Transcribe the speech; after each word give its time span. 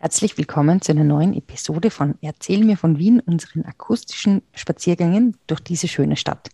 Herzlich 0.00 0.38
willkommen 0.38 0.80
zu 0.80 0.92
einer 0.92 1.02
neuen 1.02 1.34
Episode 1.34 1.90
von 1.90 2.14
Erzähl 2.20 2.64
mir 2.64 2.76
von 2.76 3.00
Wien, 3.00 3.18
unseren 3.18 3.64
akustischen 3.64 4.42
Spaziergängen 4.54 5.36
durch 5.48 5.58
diese 5.58 5.88
schöne 5.88 6.14
Stadt. 6.14 6.50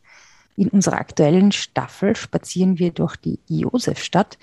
In 0.56 0.70
unserer 0.70 0.96
aktuellen 0.96 1.52
Staffel 1.52 2.16
spazieren 2.16 2.78
wir 2.78 2.90
durch 2.90 3.16
die 3.16 3.38
Josefstadt, 3.46 4.38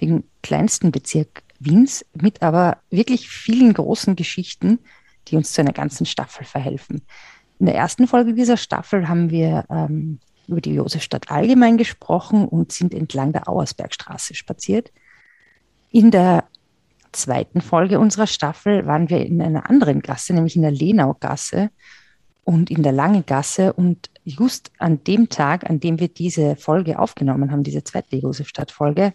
den 0.00 0.24
kleinsten 0.42 0.90
Bezirk 0.90 1.42
Wiens, 1.60 2.06
mit 2.14 2.40
aber 2.40 2.78
wirklich 2.88 3.28
vielen 3.28 3.74
großen 3.74 4.16
Geschichten, 4.16 4.78
die 5.28 5.36
uns 5.36 5.52
zu 5.52 5.60
einer 5.60 5.74
ganzen 5.74 6.06
Staffel 6.06 6.46
verhelfen. 6.46 7.02
In 7.58 7.66
der 7.66 7.74
ersten 7.74 8.08
Folge 8.08 8.32
dieser 8.32 8.56
Staffel 8.56 9.06
haben 9.06 9.28
wir 9.28 9.66
ähm, 9.68 10.18
über 10.48 10.62
die 10.62 10.72
Josefstadt 10.72 11.30
allgemein 11.30 11.76
gesprochen 11.76 12.48
und 12.48 12.72
sind 12.72 12.94
entlang 12.94 13.34
der 13.34 13.50
Auersbergstraße 13.50 14.34
spaziert. 14.34 14.92
In 15.90 16.10
der 16.10 16.44
zweiten 17.16 17.60
Folge 17.60 17.98
unserer 17.98 18.26
Staffel 18.26 18.86
waren 18.86 19.08
wir 19.08 19.24
in 19.24 19.42
einer 19.42 19.68
anderen 19.68 20.00
Gasse, 20.00 20.34
nämlich 20.34 20.56
in 20.56 20.62
der 20.62 20.70
Lenaugasse 20.70 21.70
und 22.44 22.70
in 22.70 22.82
der 22.82 22.92
Lange 22.92 23.22
Gasse. 23.22 23.72
Und 23.72 24.10
just 24.24 24.70
an 24.78 25.02
dem 25.04 25.28
Tag, 25.28 25.68
an 25.68 25.80
dem 25.80 25.98
wir 25.98 26.08
diese 26.08 26.56
Folge 26.56 26.98
aufgenommen 26.98 27.50
haben, 27.50 27.62
diese 27.62 27.84
zweite 27.84 28.16
Josefstadt-Folge, 28.16 29.12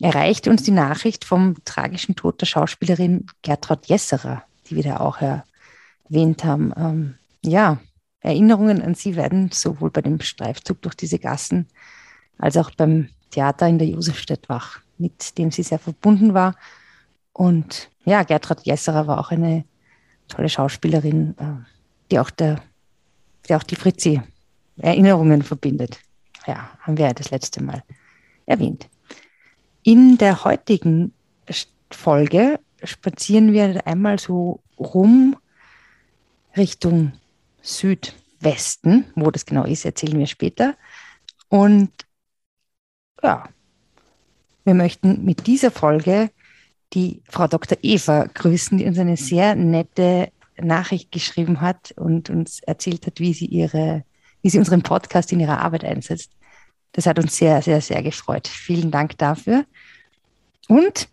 erreichte 0.00 0.50
uns 0.50 0.62
die 0.62 0.70
Nachricht 0.70 1.24
vom 1.24 1.56
tragischen 1.64 2.16
Tod 2.16 2.40
der 2.40 2.46
Schauspielerin 2.46 3.26
Gertraud 3.42 3.86
Jesserer, 3.86 4.44
die 4.66 4.76
wir 4.76 4.82
da 4.82 4.98
auch 4.98 5.18
erwähnt 5.20 6.44
haben. 6.44 6.72
Ähm, 6.76 7.14
ja, 7.44 7.78
Erinnerungen 8.20 8.82
an 8.82 8.94
sie 8.94 9.16
werden 9.16 9.50
sowohl 9.52 9.90
bei 9.90 10.02
dem 10.02 10.20
Streifzug 10.20 10.82
durch 10.82 10.94
diese 10.94 11.18
Gassen 11.18 11.68
als 12.38 12.56
auch 12.56 12.70
beim 12.70 13.08
Theater 13.30 13.68
in 13.68 13.78
der 13.78 13.88
Josefstadt 13.88 14.48
wach, 14.48 14.80
mit 14.96 15.36
dem 15.38 15.50
sie 15.50 15.62
sehr 15.62 15.78
verbunden 15.78 16.34
war 16.34 16.54
und 17.38 17.88
ja, 18.04 18.24
Gertrud 18.24 18.62
Jesserer 18.64 19.06
war 19.06 19.20
auch 19.20 19.30
eine 19.30 19.64
tolle 20.26 20.48
Schauspielerin, 20.48 21.36
äh, 21.38 21.64
die 22.10 22.18
auch, 22.18 22.30
der, 22.30 22.60
die, 23.48 23.54
auch 23.54 23.62
die 23.62 23.76
Fritzi 23.76 24.20
Erinnerungen 24.76 25.42
verbindet. 25.42 26.00
Ja, 26.48 26.68
haben 26.80 26.98
wir 26.98 27.06
ja 27.06 27.14
das 27.14 27.30
letzte 27.30 27.62
Mal 27.62 27.84
erwähnt. 28.44 28.88
In 29.84 30.18
der 30.18 30.42
heutigen 30.42 31.12
Folge 31.92 32.58
spazieren 32.82 33.52
wir 33.52 33.86
einmal 33.86 34.18
so 34.18 34.60
rum 34.76 35.36
Richtung 36.56 37.12
Südwesten. 37.62 39.12
Wo 39.14 39.30
das 39.30 39.46
genau 39.46 39.62
ist, 39.62 39.84
erzählen 39.84 40.18
wir 40.18 40.26
später. 40.26 40.74
Und 41.48 41.92
ja, 43.22 43.48
wir 44.64 44.74
möchten 44.74 45.24
mit 45.24 45.46
dieser 45.46 45.70
Folge 45.70 46.30
die 46.94 47.22
Frau 47.28 47.46
Dr. 47.46 47.78
Eva 47.82 48.26
grüßen, 48.32 48.78
die 48.78 48.86
uns 48.86 48.98
eine 48.98 49.16
sehr 49.16 49.54
nette 49.54 50.30
Nachricht 50.60 51.12
geschrieben 51.12 51.60
hat 51.60 51.92
und 51.92 52.30
uns 52.30 52.60
erzählt 52.60 53.06
hat, 53.06 53.20
wie 53.20 53.32
sie 53.32 53.46
ihre, 53.46 54.04
wie 54.42 54.50
sie 54.50 54.58
unseren 54.58 54.82
Podcast 54.82 55.32
in 55.32 55.40
ihrer 55.40 55.60
Arbeit 55.60 55.84
einsetzt. 55.84 56.32
Das 56.92 57.06
hat 57.06 57.18
uns 57.18 57.36
sehr, 57.36 57.62
sehr, 57.62 57.80
sehr 57.80 58.02
gefreut. 58.02 58.48
Vielen 58.48 58.90
Dank 58.90 59.18
dafür. 59.18 59.64
Und 60.68 61.08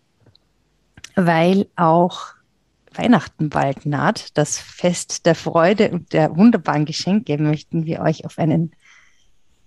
weil 1.14 1.66
auch 1.76 2.34
Weihnachten 2.92 3.50
bald 3.50 3.86
naht, 3.86 4.36
das 4.36 4.58
Fest 4.58 5.26
der 5.26 5.34
Freude 5.34 5.90
und 5.90 6.12
der 6.12 6.36
wunderbaren 6.36 6.84
Geschenke, 6.84 7.38
möchten 7.38 7.86
wir 7.86 8.00
euch 8.00 8.24
auf 8.24 8.38
einen, 8.38 8.72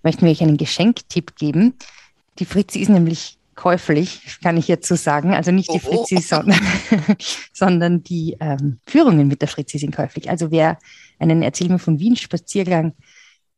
möchten 0.03 0.25
wir 0.25 0.31
euch 0.31 0.41
einen 0.41 0.57
Geschenktipp 0.57 1.35
geben. 1.35 1.75
Die 2.39 2.45
Fritzi 2.45 2.79
ist 2.79 2.89
nämlich 2.89 3.38
käuflich, 3.59 4.39
kann 4.41 4.55
ich 4.55 4.69
jetzt 4.69 4.87
so 4.87 4.95
sagen. 4.95 5.33
Also 5.33 5.51
nicht 5.51 5.69
die 5.69 5.81
oh. 5.83 6.05
Fritzi, 6.05 6.21
sondern, 6.21 6.61
sondern 7.53 8.03
die 8.03 8.37
ähm, 8.39 8.79
Führungen 8.85 9.27
mit 9.27 9.41
der 9.41 9.49
Fritzi 9.49 9.77
sind 9.77 9.93
käuflich. 9.93 10.29
Also 10.29 10.49
wer 10.49 10.79
einen 11.19 11.43
Erzähl 11.43 11.67
mir 11.67 11.77
von 11.77 11.99
Wien 11.99 12.15
Spaziergang 12.15 12.93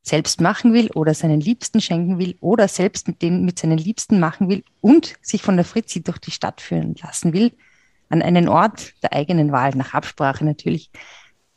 selbst 0.02 0.42
machen 0.42 0.74
will 0.74 0.90
oder 0.96 1.14
seinen 1.14 1.40
Liebsten 1.40 1.82
schenken 1.82 2.18
will 2.18 2.36
oder 2.40 2.68
selbst 2.68 3.08
mit, 3.08 3.22
den, 3.22 3.46
mit 3.46 3.60
seinen 3.60 3.78
Liebsten 3.78 4.20
machen 4.20 4.50
will 4.50 4.64
und 4.82 5.14
sich 5.22 5.44
von 5.44 5.56
der 5.56 5.66
Fritzi 5.66 6.02
durch 6.02 6.18
die 6.18 6.32
Stadt 6.32 6.62
führen 6.62 6.96
lassen 7.04 7.32
will, 7.32 7.52
an 8.10 8.24
einen 8.24 8.50
Ort 8.50 8.94
der 9.04 9.14
eigenen 9.14 9.52
Wahl, 9.52 9.74
nach 9.76 9.94
Absprache 9.94 10.44
natürlich, 10.44 10.90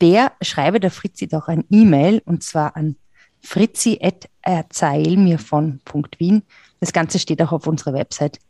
der 0.03 0.33
schreibe 0.43 0.81
der 0.81 0.91
Fritzi 0.91 1.29
doch 1.29 1.49
ein 1.49 1.65
E-Mail 1.71 2.21
und 2.27 2.43
zwar 2.43 2.77
an 2.77 2.97
fritzi.erzählmirvon.wien 3.45 6.43
das 6.85 6.93
Ganze 6.93 7.19
steht 7.19 7.41
auch 7.41 7.53
auf 7.53 7.67
unserer 7.67 7.95
Website, 7.95 8.41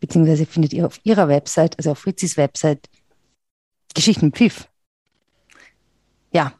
beziehungsweise 0.00 0.46
findet 0.46 0.72
ihr 0.72 0.86
auf 0.86 0.98
ihrer 1.04 1.28
Website, 1.28 1.76
also 1.76 1.90
auf 1.90 1.98
Fritzis 1.98 2.38
Website, 2.38 2.88
Geschichten 3.94 4.32
Pfiff. 4.32 4.68
Ja, 6.32 6.54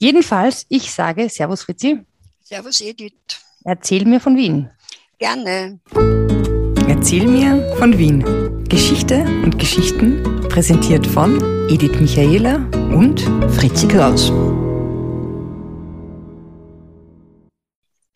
jedenfalls, 0.00 0.66
ich 0.68 0.90
sage 0.90 1.28
Servus 1.28 1.62
Fritzi. 1.62 2.00
Servus 2.42 2.80
Edith. 2.80 3.12
Erzähl 3.62 4.04
mir 4.04 4.18
von 4.18 4.36
Wien. 4.36 4.68
Gerne. 5.20 5.78
Erzähl 6.88 7.28
mir 7.28 7.76
von 7.78 7.96
Wien. 7.96 8.64
Geschichte 8.64 9.22
und 9.44 9.60
Geschichten 9.60 10.24
präsentiert 10.48 11.06
von 11.06 11.40
Edith 11.68 12.00
Michaela 12.00 12.56
und 12.96 13.20
Fritzi 13.54 13.86
Kraus. 13.86 14.32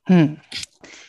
Hm. 0.07 0.39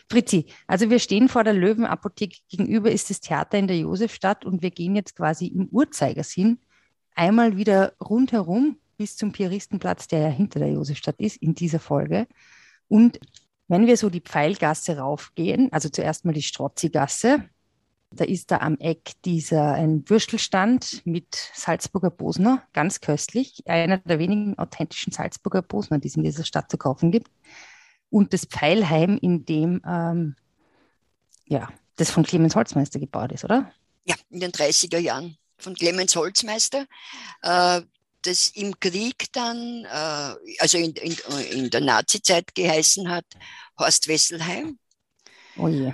Fritzi, 0.10 0.46
also 0.68 0.90
wir 0.90 1.00
stehen 1.00 1.30
vor 1.30 1.44
der 1.44 1.54
Löwenapotheke. 1.54 2.40
Gegenüber 2.50 2.92
ist 2.92 3.10
das 3.10 3.20
Theater 3.20 3.58
in 3.58 3.68
der 3.68 3.78
Josefstadt 3.78 4.46
und 4.46 4.62
wir 4.62 4.72
gehen 4.72 4.96
jetzt 4.96 5.16
quasi 5.16 5.48
im 5.48 5.68
Uhrzeigersinn 5.70 6.60
einmal 7.14 7.58
wieder 7.58 7.94
rundherum 8.00 8.78
bis 8.98 9.18
zum 9.18 9.32
Pieristenplatz, 9.32 10.08
der 10.08 10.20
ja 10.20 10.30
hinter 10.30 10.60
der 10.60 10.72
Josefstadt 10.72 11.20
ist, 11.20 11.38
in 11.38 11.54
dieser 11.56 11.80
Folge. 11.80 12.28
Und 12.88 13.20
wenn 13.68 13.86
wir 13.86 13.98
so 13.98 14.10
die 14.10 14.22
Pfeilgasse 14.22 14.98
raufgehen, 14.98 15.72
also 15.74 15.90
zuerst 15.90 16.26
mal 16.26 16.34
die 16.34 16.42
Strozzigasse, 16.42 17.44
da 18.12 18.24
ist 18.24 18.52
da 18.52 18.60
am 18.60 18.78
Eck 18.80 19.12
dieser 19.26 19.74
ein 19.74 20.10
Würstelstand 20.10 21.02
mit 21.06 21.52
Salzburger 21.54 22.10
Bosner, 22.10 22.64
ganz 22.72 23.02
köstlich, 23.02 23.62
einer 23.66 23.98
der 23.98 24.18
wenigen 24.18 24.58
authentischen 24.58 25.12
Salzburger 25.12 25.62
Bosner, 25.62 26.00
die 26.00 26.08
es 26.08 26.16
in 26.16 26.24
dieser 26.24 26.46
Stadt 26.46 26.72
zu 26.72 26.78
kaufen 26.78 27.12
gibt 27.12 27.30
und 28.10 28.34
das 28.34 28.46
Pfeilheim, 28.46 29.18
in 29.22 29.46
dem 29.46 29.82
ähm, 29.86 30.36
ja, 31.46 31.70
das 31.96 32.12
von 32.12 32.24
Clemens 32.24 32.56
Holzmeister 32.56 33.00
gebaut 33.00 33.32
ist, 33.32 33.44
oder? 33.44 33.72
Ja, 34.06 34.16
in 34.30 34.40
den 34.40 34.52
30er 34.52 35.00
Jahren 35.00 35.38
von 35.58 35.74
Clemens 35.76 36.16
Holzmeister. 36.16 36.86
Äh, 37.42 37.82
das 38.24 38.50
im 38.50 38.78
Krieg 38.80 39.32
dann, 39.32 39.86
äh, 39.86 40.36
also 40.60 40.78
in, 40.78 40.94
in, 40.94 41.16
in 41.52 41.70
der 41.70 41.82
Nazizeit 41.82 42.54
geheißen 42.54 43.10
hat, 43.10 43.26
Horst 43.80 44.08
Wesselheim. 44.08 44.80
Oh 45.58 45.68
je. 45.68 45.94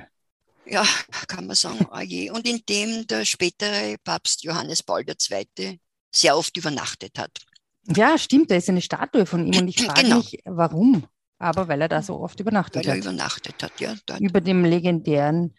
Ja, 0.65 0.85
kann 1.27 1.45
man 1.45 1.55
sagen, 1.55 1.85
oh 1.91 1.99
je. 1.99 2.31
Und 2.31 2.47
in 2.47 2.61
dem 2.67 3.05
der 3.07 3.25
spätere 3.25 3.97
Papst 4.03 4.43
Johannes 4.43 4.81
Paul 4.81 5.03
II. 5.07 5.79
sehr 6.11 6.37
oft 6.37 6.55
übernachtet 6.57 7.19
hat. 7.19 7.39
Ja, 7.87 8.17
stimmt, 8.17 8.49
da 8.49 8.55
ist 8.55 8.69
eine 8.69 8.81
Statue 8.81 9.25
von 9.25 9.45
ihm 9.45 9.59
und 9.59 9.67
ich 9.67 9.75
frage 9.85 10.03
genau. 10.03 10.17
mich, 10.17 10.39
warum? 10.45 11.05
Aber 11.43 11.67
weil 11.67 11.81
er 11.81 11.89
da 11.89 12.01
so 12.01 12.19
oft 12.19 12.39
übernachtet 12.39 12.85
weil 12.85 12.91
hat. 12.91 12.97
er 12.97 13.01
übernachtet 13.01 13.61
hat, 13.61 13.79
ja. 13.79 13.95
Dort. 14.05 14.21
Über 14.21 14.41
dem 14.41 14.63
legendären 14.63 15.55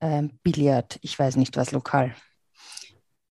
äh, 0.00 0.24
Billard, 0.42 0.98
ich 1.02 1.18
weiß 1.18 1.36
nicht 1.36 1.56
was, 1.56 1.72
Lokal. 1.72 2.14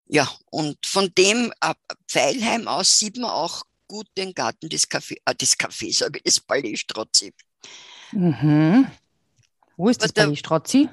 Ja, 0.08 0.30
und 0.50 0.78
von 0.86 1.12
dem 1.18 1.54
äh, 1.62 1.74
Pfeilheim 2.08 2.68
aus 2.68 2.98
sieht 2.98 3.18
man 3.18 3.30
auch 3.30 3.64
gut 3.88 4.08
den 4.18 4.34
Garten 4.34 4.70
des 4.70 4.90
Cafés, 4.90 5.18
äh, 5.26 5.36
des 5.36 5.58
Cafés, 5.58 6.00
sage 6.00 6.20
ich, 6.20 6.24
des 6.24 6.40
Palais 6.40 6.78
Strozzi. 6.78 7.34
Mhm. 8.12 8.88
Wo 9.76 9.90
ist 9.90 10.02
das 10.02 10.14
Palais 10.14 10.38
Strozzi? 10.38 10.90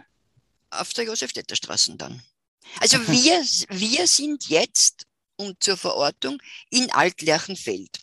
Auf 0.71 0.93
der 0.93 1.05
Josef-Detter-Straße 1.05 1.97
dann. 1.97 2.23
Also 2.81 2.99
mhm. 2.99 3.09
wir, 3.09 3.41
wir 3.71 4.07
sind 4.07 4.49
jetzt, 4.49 5.07
um 5.37 5.55
zur 5.61 5.77
Verortung, 5.77 6.39
in 6.71 6.91
Altlerchenfeld. 6.91 8.01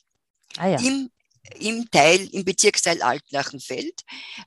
Ah, 0.58 0.68
ja. 0.68 0.80
Im 0.80 1.10
im 1.60 1.90
Teil, 1.90 2.28
im 2.32 2.46
Bezirksteil 2.46 3.02
Alt-Lerchenfeld, 3.02 4.02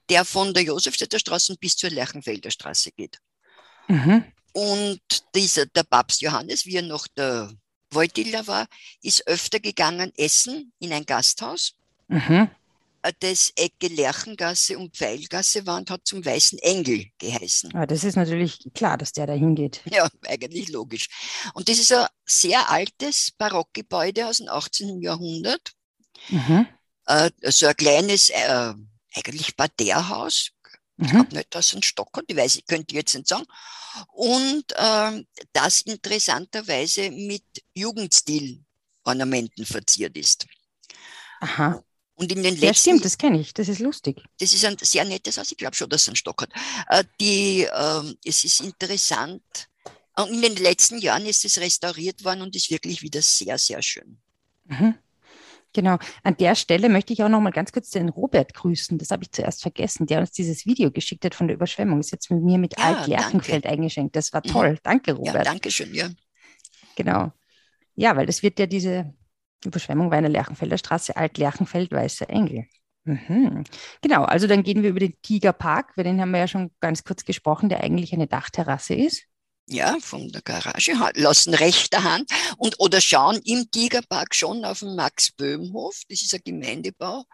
der 0.09 0.25
von 0.25 0.55
der 0.55 0.63
Josefstädter 0.63 1.19
Straße 1.19 1.57
bis 1.59 1.77
zur 1.77 1.91
Lerchenfelder 1.91 2.51
Straße 2.51 2.93
geht. 2.93 3.19
Mhm. 3.89 4.25
Und 4.53 5.01
dieser, 5.35 5.67
der 5.67 5.83
Papst 5.83 6.23
Johannes, 6.23 6.65
wie 6.65 6.77
er 6.77 6.83
noch 6.83 7.07
der 7.09 7.53
Wojtyla 7.91 8.47
war, 8.47 8.67
ist 9.03 9.27
öfter 9.27 9.61
gegangen 9.61 10.13
essen 10.17 10.73
in 10.79 10.93
ein 10.93 11.05
Gasthaus, 11.05 11.75
mhm. 12.09 12.49
Äh, 13.03 13.13
das 13.19 13.53
Ecke 13.57 13.89
Lerchengasse 13.89 14.79
und 14.79 14.97
Pfeilgasse 14.97 15.67
war 15.67 15.79
und 15.79 15.91
hat 15.91 16.07
zum 16.07 16.25
Weißen 16.25 16.59
Engel 16.61 17.07
geheißen. 17.19 17.71
Ja, 17.75 17.85
das 17.85 18.05
ist 18.05 18.17
natürlich 18.17 18.67
klar, 18.75 18.97
dass 18.97 19.13
der 19.13 19.27
da 19.27 19.35
hingeht. 19.35 19.83
Ja, 19.91 20.09
eigentlich 20.27 20.71
logisch. 20.71 21.09
Und 21.53 21.69
das 21.69 21.79
ist 21.79 21.93
ein 21.93 22.07
sehr 22.25 22.71
altes 22.71 23.33
Barockgebäude 23.33 24.27
aus 24.27 24.39
dem 24.39 24.49
18. 24.49 25.03
Jahrhundert. 25.03 25.73
Mhm 26.31 26.67
äh, 27.07 27.31
so 27.51 27.67
ein 27.67 27.77
kleines, 27.77 28.31
äh, 28.31 28.75
eigentlich 29.15 29.57
Parterrehaus, 29.57 30.51
Ich 30.97 31.07
mhm. 31.07 31.11
glaube 31.11 31.37
nicht, 31.37 31.55
dass 31.55 31.69
es 31.69 31.75
ein 31.75 31.83
Stock 31.83 32.17
hat, 32.17 32.25
ich 32.29 32.37
weiß, 32.37 32.57
ich 32.57 32.67
könnte 32.67 32.95
jetzt 32.95 33.15
nicht 33.15 33.29
sagen. 33.29 33.47
Und 34.13 34.65
äh, 34.77 35.25
das 35.53 35.83
interessanterweise 35.83 37.11
mit 37.11 37.45
Jugendstil-Ornamenten 37.75 39.65
verziert 39.67 40.17
ist. 40.17 40.47
Aha. 41.41 41.83
Und 42.17 42.31
in 42.31 42.43
den 42.43 42.55
letzten, 42.55 42.67
ja, 42.67 42.75
stimmt, 42.75 43.05
das 43.05 43.19
kenne 43.19 43.41
ich, 43.41 43.55
das 43.55 43.69
ist 43.69 43.81
lustig. 43.81 44.23
Das 44.39 44.53
ist 44.53 44.65
ein 44.65 44.77
sehr 44.81 45.05
nettes 45.05 45.37
Haus, 45.37 45.51
ich 45.51 45.59
glaube 45.59 45.75
schon, 45.75 45.89
dass 45.89 46.03
es 46.03 46.09
einen 46.09 46.17
Stock 46.17 46.43
hat. 46.43 46.51
Äh, 46.89 47.05
die, 47.21 47.63
äh, 47.65 48.15
es 48.25 48.45
ist 48.45 48.61
interessant. 48.61 49.43
Und 50.17 50.33
in 50.33 50.43
den 50.43 50.57
letzten 50.57 50.99
Jahren 50.99 51.27
ist 51.27 51.45
es 51.45 51.59
restauriert 51.59 52.25
worden 52.25 52.43
und 52.43 52.55
ist 52.55 52.71
wirklich 52.71 53.03
wieder 53.03 53.21
sehr, 53.21 53.59
sehr 53.59 53.83
schön. 53.83 54.19
Mhm. 54.67 54.95
Genau. 55.75 55.99
An 56.23 56.37
der 56.37 56.55
Stelle 56.55 56.89
möchte 56.89 57.13
ich 57.13 57.23
auch 57.23 57.29
noch 57.29 57.41
mal 57.41 57.51
ganz 57.51 57.73
kurz 57.73 57.91
den 57.91 58.09
Robert 58.09 58.55
grüßen. 58.55 58.97
Das 58.97 59.11
habe 59.11 59.25
ich 59.25 59.33
zuerst 59.33 59.61
vergessen, 59.61 60.07
der 60.07 60.21
uns 60.21 60.31
dieses 60.31 60.65
Video 60.65 60.91
geschickt 60.91 61.25
hat 61.25 61.35
von 61.35 61.49
der 61.49 61.57
Überschwemmung. 61.57 62.01
Ist 62.01 62.13
jetzt 62.13 62.31
mit 62.31 62.43
mir 62.43 62.59
mit 62.59 62.79
ja, 62.79 62.85
Alt-Lerchenfeld 62.85 63.67
eingeschenkt. 63.67 64.17
Das 64.17 64.33
war 64.33 64.43
mhm. 64.45 64.51
toll. 64.51 64.79
Danke, 64.85 65.13
Robert. 65.13 65.35
Ja, 65.35 65.43
danke 65.43 65.71
schön, 65.71 65.93
ja. 65.93 66.09
Genau. 66.97 67.33
Ja, 67.97 68.17
weil 68.17 68.27
das 68.27 68.43
wird 68.43 68.59
ja 68.59 68.67
diese 68.67 69.13
Überschwemmung 69.65 70.11
war 70.11 70.19
in 70.19 70.25
der 70.25 70.33
Lerchenfelder 70.33 70.79
Straße, 70.79 71.17
Alt-Lerchenfeld, 71.17 71.91
Weißer 71.91 72.31
Engel. 72.31 72.67
Mhm. 73.05 73.65
Genau, 74.01 74.23
also 74.23 74.47
dann 74.47 74.63
gehen 74.63 74.83
wir 74.83 74.91
über 74.91 75.01
den 75.01 75.21
Tigerpark, 75.23 75.97
weil 75.97 76.05
den 76.05 76.21
haben 76.21 76.31
wir 76.31 76.39
ja 76.39 76.49
schon 76.49 76.71
ganz 76.81 77.05
kurz 77.05 77.25
gesprochen, 77.25 77.69
der 77.69 77.83
eigentlich 77.83 78.13
eine 78.15 78.27
Dachterrasse 78.27 78.95
ist 78.95 79.25
ja, 79.67 79.97
von 80.01 80.31
der 80.31 80.43
Garage, 80.43 80.93
lassen 81.15 81.55
rechter 81.55 82.05
Hand 82.05 82.31
und 82.59 82.79
oder 82.79 83.01
schauen 83.01 83.41
im 83.45 83.71
Tigerpark 83.71 84.35
schon 84.35 84.65
auf 84.65 84.81
den 84.81 84.95
Max-Böhm-Hof, 84.95 86.03
das 86.09 86.23
ist 86.23 86.35
ein 86.35 86.41
Gemeindebau, 86.45 87.25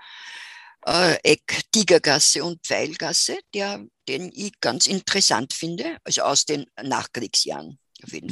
äh, 0.87 1.17
Eck 1.23 1.63
Tigergasse 1.73 2.45
und 2.45 2.65
Pfeilgasse, 2.65 3.39
der, 3.55 3.85
den 4.09 4.31
ich 4.35 4.53
ganz 4.61 4.87
interessant 4.87 5.53
finde, 5.53 5.97
also 6.05 6.23
aus 6.23 6.45
den 6.45 6.67
Nachkriegsjahren. 6.83 7.79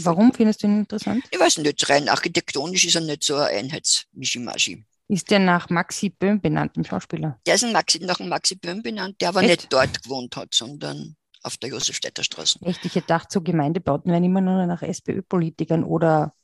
Warum 0.03 0.33
findest 0.33 0.62
du 0.62 0.67
ihn 0.67 0.79
interessant? 0.79 1.25
Ich 1.31 1.39
weiß 1.39 1.59
nicht, 1.59 1.89
rein 1.91 2.09
architektonisch 2.09 2.87
ist 2.87 2.94
er 2.94 3.03
nicht 3.03 3.23
so 3.23 3.37
ein 3.37 3.65
Einheitsmischimaschi. 3.65 4.85
Ist 5.09 5.31
der 5.31 5.39
nach 5.39 5.69
Maxi 5.71 6.11
Böhm 6.11 6.41
benannt, 6.41 6.77
dem 6.77 6.85
Schauspieler? 6.85 7.39
Der 7.47 7.55
ist 7.55 7.71
Maxi, 7.71 7.99
nach 7.99 8.19
Maxi 8.21 8.56
Böhm 8.56 8.83
benannt, 8.83 9.21
der 9.21 9.31
aber 9.31 9.43
Echt? 9.43 9.49
nicht 9.49 9.73
dort 9.73 10.03
gewohnt 10.03 10.37
hat, 10.37 10.55
sondern 10.55 11.17
auf 11.43 11.56
der 11.56 11.70
Josefstädter 11.70 12.25
Straße. 12.25 12.58
Echt, 12.62 12.85
ich 12.85 12.94
hätte 12.94 13.02
gedacht, 13.02 13.31
so 13.31 13.40
Gemeindebauten 13.40 14.11
werden 14.11 14.25
immer 14.25 14.40
nur 14.40 14.67
nach 14.67 14.82
SPÖ-Politikern 14.82 15.85
oder 15.85 16.35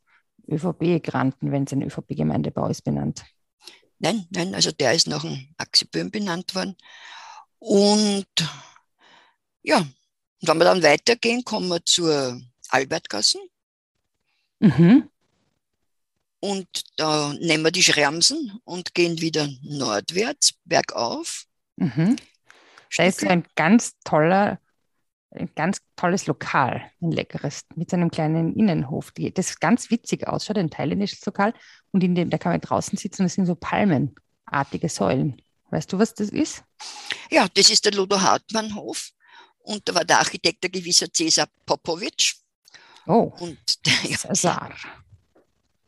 ÖVP-Granten, 0.48 1.52
wenn 1.52 1.64
es 1.64 1.72
ein 1.72 1.82
ÖVP-Gemeindebau 1.82 2.68
ist, 2.68 2.82
benannt. 2.82 3.24
Nein, 3.98 4.26
nein, 4.30 4.54
also 4.54 4.70
der 4.70 4.92
ist 4.92 5.06
nach 5.06 5.22
dem 5.22 5.48
Axi 5.56 5.86
Böhm 5.86 6.10
benannt 6.10 6.54
worden. 6.54 6.76
Und 7.58 8.26
ja, 9.62 9.86
wenn 10.42 10.58
wir 10.58 10.64
dann 10.64 10.82
weitergehen, 10.82 11.44
kommen 11.44 11.68
wir 11.68 11.84
zur 11.84 12.40
Albertgassen. 12.68 13.40
Mhm. 14.58 15.08
Und 16.40 16.68
da 16.96 17.32
nehmen 17.40 17.64
wir 17.64 17.70
die 17.70 17.82
Schramsen 17.82 18.60
und 18.64 18.94
gehen 18.94 19.20
wieder 19.22 19.48
nordwärts, 19.62 20.52
bergauf. 20.64 21.46
Mhm. 21.76 22.16
Da 22.96 23.04
ist 23.04 23.20
so 23.20 23.28
ein 23.28 23.44
ganz 23.54 23.94
toller 24.04 24.60
ein 25.34 25.50
ganz 25.54 25.78
tolles 25.96 26.26
Lokal, 26.26 26.90
ein 27.00 27.10
leckeres, 27.10 27.62
mit 27.74 27.90
seinem 27.90 28.10
kleinen 28.10 28.54
Innenhof, 28.54 29.10
die, 29.10 29.32
das 29.32 29.58
ganz 29.58 29.90
witzig 29.90 30.26
ausschaut, 30.28 30.58
ein 30.58 30.70
thailändisches 30.70 31.24
Lokal. 31.26 31.52
Und 31.92 32.04
in 32.04 32.14
dem, 32.14 32.30
da 32.30 32.38
kann 32.38 32.52
man 32.52 32.60
draußen 32.60 32.96
sitzen 32.96 33.22
und 33.22 33.26
es 33.26 33.34
sind 33.34 33.46
so 33.46 33.54
palmenartige 33.54 34.88
Säulen. 34.88 35.40
Weißt 35.70 35.92
du, 35.92 35.98
was 35.98 36.14
das 36.14 36.28
ist? 36.28 36.62
Ja, 37.30 37.48
das 37.52 37.70
ist 37.70 37.84
der 37.84 37.92
Ludo 37.92 38.20
Hartmann 38.20 38.74
Hof. 38.74 39.10
Und 39.58 39.88
da 39.88 39.94
war 39.94 40.04
der 40.04 40.18
Architekt 40.18 40.62
der 40.62 40.70
gewisser 40.70 41.12
Cäsar 41.12 41.48
Popovic. 41.66 42.34
Oh, 43.06 43.32
und 43.40 43.58
der, 43.86 44.10
ja. 44.10 44.16
Cäsar. 44.16 44.74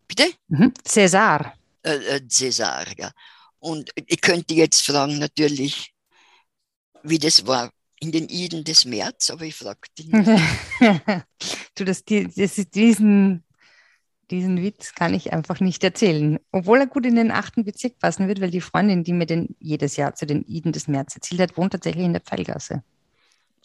Bitte? 0.09 0.33
Mhm. 0.49 0.73
Cäsar. 0.83 1.55
Äh, 1.83 2.17
äh, 2.17 2.29
Cäsar, 2.29 2.87
ja. 2.99 3.13
Und 3.59 3.91
ich 3.95 4.21
könnte 4.21 4.55
jetzt 4.55 4.83
fragen, 4.83 5.19
natürlich, 5.19 5.95
wie 7.03 7.19
das 7.19 7.47
war 7.47 7.71
in 8.01 8.13
den 8.13 8.29
Iden 8.29 8.65
des 8.65 8.85
März, 8.85 9.31
aber 9.31 9.45
ich 9.45 9.55
frage 9.55 9.81
dich 9.99 10.11
du, 11.75 11.85
das, 11.85 12.05
das, 12.05 12.55
diesen, 12.75 13.45
diesen 14.31 14.63
Witz 14.63 14.95
kann 14.95 15.15
ich 15.15 15.33
einfach 15.33 15.61
nicht 15.61 15.83
erzählen. 15.83 16.39
Obwohl 16.53 16.81
er 16.81 16.87
gut 16.87 17.07
in 17.07 17.17
den 17.17 17.31
achten 17.31 17.65
Bezirk 17.65 17.99
passen 17.99 18.29
wird, 18.29 18.41
weil 18.41 18.51
die 18.51 18.61
Freundin, 18.61 19.05
die 19.05 19.13
mir 19.13 19.27
den 19.27 19.57
jedes 19.61 19.97
Jahr 19.97 20.15
zu 20.15 20.27
den 20.27 20.45
Iden 20.45 20.73
des 20.73 20.89
März 20.89 21.15
erzählt 21.15 21.41
hat, 21.41 21.57
wohnt 21.57 21.73
tatsächlich 21.73 22.05
in 22.05 22.13
der 22.13 22.23
Pfeilgasse. 22.23 22.83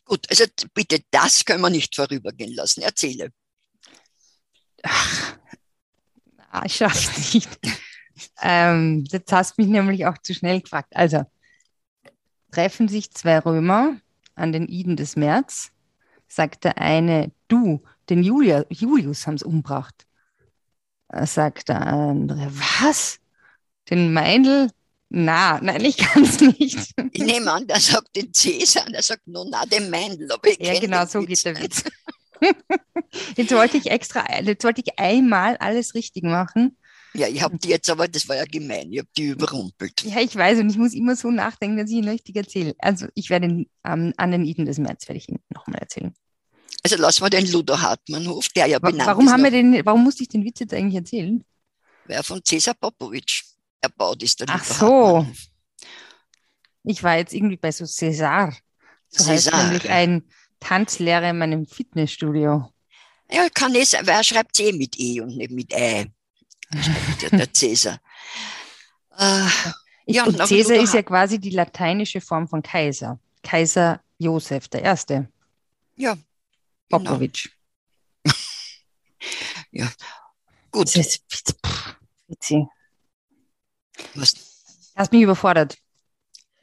Gut, 0.06 0.30
also 0.30 0.46
bitte, 0.74 1.00
das 1.12 1.46
können 1.46 1.62
wir 1.62 1.70
nicht 1.70 1.96
vorübergehen 1.96 2.54
lassen. 2.54 2.82
Erzähle. 2.82 3.32
Ach, 4.84 6.66
ich 6.66 6.76
schaff's 6.76 7.34
nicht. 7.34 7.50
ähm, 8.42 9.06
jetzt 9.10 9.32
hast 9.32 9.58
du 9.58 9.62
mich 9.62 9.72
nämlich 9.72 10.06
auch 10.06 10.18
zu 10.18 10.34
schnell 10.34 10.62
gefragt. 10.62 10.96
Also, 10.96 11.24
treffen 12.52 12.88
sich 12.88 13.12
zwei 13.12 13.40
Römer 13.40 13.98
an 14.36 14.52
den 14.52 14.68
Iden 14.68 14.96
des 14.96 15.16
März, 15.16 15.72
sagt 16.28 16.64
der 16.64 16.78
eine, 16.78 17.32
du, 17.48 17.82
den 18.10 18.24
Julia, 18.24 18.66
Julius 18.70 19.28
haben 19.28 19.38
sie 19.38 19.46
umgebracht. 19.46 20.06
Sagt 21.24 21.70
der 21.70 21.82
andere, 21.82 22.52
was? 22.82 23.20
Den 23.90 24.14
Meindl? 24.14 24.70
Na, 25.10 25.60
nein, 25.62 25.84
ich 25.84 25.98
kann 25.98 26.24
es 26.24 26.40
nicht. 26.40 26.94
Ich 27.12 27.24
nehme 27.24 27.52
an, 27.52 27.68
der 27.68 27.80
sagt 27.80 28.16
den 28.16 28.34
Cäsar 28.34 28.88
und 28.88 28.94
er 28.94 29.04
sagt, 29.04 29.28
no, 29.28 29.46
na, 29.50 29.66
den 29.66 29.90
Meindl. 29.90 30.32
Aber 30.32 30.48
ich 30.48 30.60
ja, 30.60 30.80
genau, 30.80 31.06
so 31.06 31.22
geht 31.22 31.44
der 31.44 31.60
Witz. 31.60 31.84
jetzt 33.36 33.52
wollte 33.52 33.76
ich 33.78 33.92
extra, 33.92 34.26
jetzt 34.42 34.64
wollte 34.64 34.82
ich 34.86 34.98
einmal 34.98 35.58
alles 35.58 35.94
richtig 35.94 36.24
machen 36.24 36.78
ja, 37.14 37.28
ich 37.28 37.42
habe 37.42 37.58
die 37.58 37.70
jetzt 37.70 37.90
aber, 37.90 38.08
das 38.08 38.28
war 38.30 38.38
ja 38.38 38.46
gemein, 38.46 38.92
ich 38.92 39.00
habe 39.00 39.10
die 39.18 39.28
überrumpelt. 39.28 40.04
Ja, 40.04 40.22
ich 40.22 40.36
weiß 40.36 40.60
und 40.60 40.70
ich 40.70 40.78
muss 40.78 40.94
immer 40.94 41.16
so 41.16 41.30
nachdenken, 41.30 41.78
dass 41.78 41.90
ich 41.90 41.98
ihn 41.98 42.08
richtig 42.08 42.36
erzähle. 42.38 42.74
Also 42.80 43.08
ich 43.16 43.30
werde 43.30 43.48
ihn, 43.48 43.70
ähm, 43.84 44.14
an 44.18 44.32
den 44.32 44.46
Iden 44.46 44.66
des 44.66 44.78
März 44.78 45.08
werde 45.10 45.18
ich 45.18 45.28
ihn 45.28 45.40
nochmal 45.50 45.80
erzählen. 45.82 46.14
Also 46.84 46.96
lassen 46.96 47.24
wir 47.24 47.30
den 47.30 47.52
Ludo 47.52 47.80
Hartmannhof, 47.80 48.48
der 48.50 48.68
ja 48.68 48.80
benannt 48.80 49.08
warum 49.08 49.26
ist. 49.26 49.32
Haben 49.32 49.44
wir 49.44 49.52
den, 49.52 49.86
warum 49.86 50.04
musste 50.04 50.24
ich 50.24 50.30
den 50.30 50.46
Witz 50.46 50.60
jetzt 50.62 50.74
eigentlich 50.74 50.96
erzählen? 50.96 51.44
Wer 52.06 52.24
von 52.24 52.42
Cäsar 52.44 52.74
Popovic 52.74 53.44
erbaut 53.82 54.24
ist, 54.24 54.40
der 54.40 54.48
Ach 54.50 54.82
Ludo 54.82 55.26
so. 55.26 55.88
Ich 56.84 57.04
war 57.04 57.18
jetzt 57.18 57.34
irgendwie 57.34 57.58
bei 57.58 57.72
so 57.72 57.86
Cäsar. 57.86 58.56
So 59.10 59.26
Cäsar. 59.26 59.54
heißt 59.54 59.66
nämlich 59.66 59.90
ein 59.90 60.24
Tanzlehrer 60.60 61.30
in 61.30 61.38
meinem 61.38 61.66
Fitnessstudio. 61.66 62.72
Ja, 63.30 63.48
kann 63.54 63.76
es, 63.76 63.94
weil 63.94 64.08
er 64.10 64.24
schreibt 64.24 64.60
eh 64.60 64.72
mit 64.72 64.98
E 64.98 65.22
und 65.22 65.38
nicht 65.38 65.52
mit 65.52 65.74
Ä 65.74 66.10
der, 67.32 67.54
Cäsar. 67.54 68.00
Äh, 69.18 69.48
ja, 70.06 70.26
und 70.26 70.46
Cäsar 70.48 70.78
ist 70.78 70.94
ja 70.94 71.04
quasi 71.04 71.40
die 71.40 71.50
lateinische 71.50 72.22
Form 72.22 72.48
von 72.48 72.62
Kaiser. 72.62 73.20
Kaiser 73.44 74.02
Josef 74.18 74.68
der 74.68 74.84
Erste. 74.84 75.28
Ja. 75.96 76.18
Popovic. 76.90 77.52
Genau. 78.24 78.36
ja, 79.72 79.92
gut. 80.72 80.88
Das 80.88 80.96
ist 80.96 81.24
witzig. 82.28 82.66
Was? 84.16 84.34
Hast 84.96 85.12
mich 85.12 85.22
überfordert. 85.22 85.78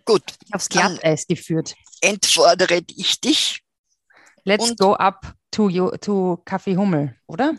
Gut. 0.05 0.23
Aufs 0.53 0.69
Glatteis 0.69 1.27
geführt. 1.27 1.75
Entfordere 2.00 2.83
ich 2.97 3.21
dich. 3.21 3.62
Let's 4.45 4.77
go 4.77 4.95
up 4.95 5.35
to, 5.50 5.97
to 5.99 6.41
Kaffee 6.45 6.77
Hummel, 6.77 7.17
oder? 7.27 7.55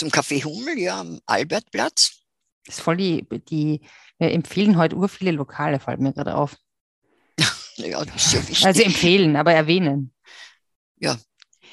Zum 0.00 0.10
Café 0.10 0.42
Hummel, 0.44 0.78
ja, 0.78 1.00
am 1.00 1.20
Albertplatz. 1.26 2.22
Das 2.64 2.78
ist 2.78 2.80
voll 2.80 2.96
die, 2.96 3.26
die 3.50 3.80
wir 4.18 4.32
empfehlen 4.32 4.76
heute 4.76 4.96
ur 4.96 5.08
viele 5.08 5.30
Lokale, 5.30 5.78
fällt 5.78 6.00
mir 6.00 6.12
gerade 6.12 6.34
auf. 6.34 6.56
ja, 7.76 8.04
das 8.04 8.26
ist 8.26 8.32
ja 8.32 8.48
wichtig. 8.48 8.66
Also 8.66 8.82
empfehlen, 8.82 9.36
aber 9.36 9.52
erwähnen. 9.52 10.12
Ja. 10.98 11.18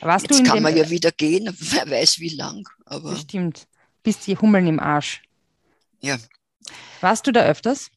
Warst 0.01 0.29
Jetzt 0.29 0.45
kann 0.45 0.61
man 0.61 0.75
ja 0.77 0.89
wieder 0.89 1.11
gehen, 1.11 1.55
wer 1.59 1.89
weiß 1.89 2.19
wie 2.19 2.35
lang. 2.35 2.67
Aber 2.85 3.15
stimmt. 3.15 3.67
Bis 4.03 4.19
die 4.19 4.37
Hummeln 4.37 4.67
im 4.67 4.79
Arsch. 4.79 5.23
Ja. 6.01 6.17
Warst 7.01 7.27
du 7.27 7.31
da 7.31 7.43
öfters? 7.43 7.89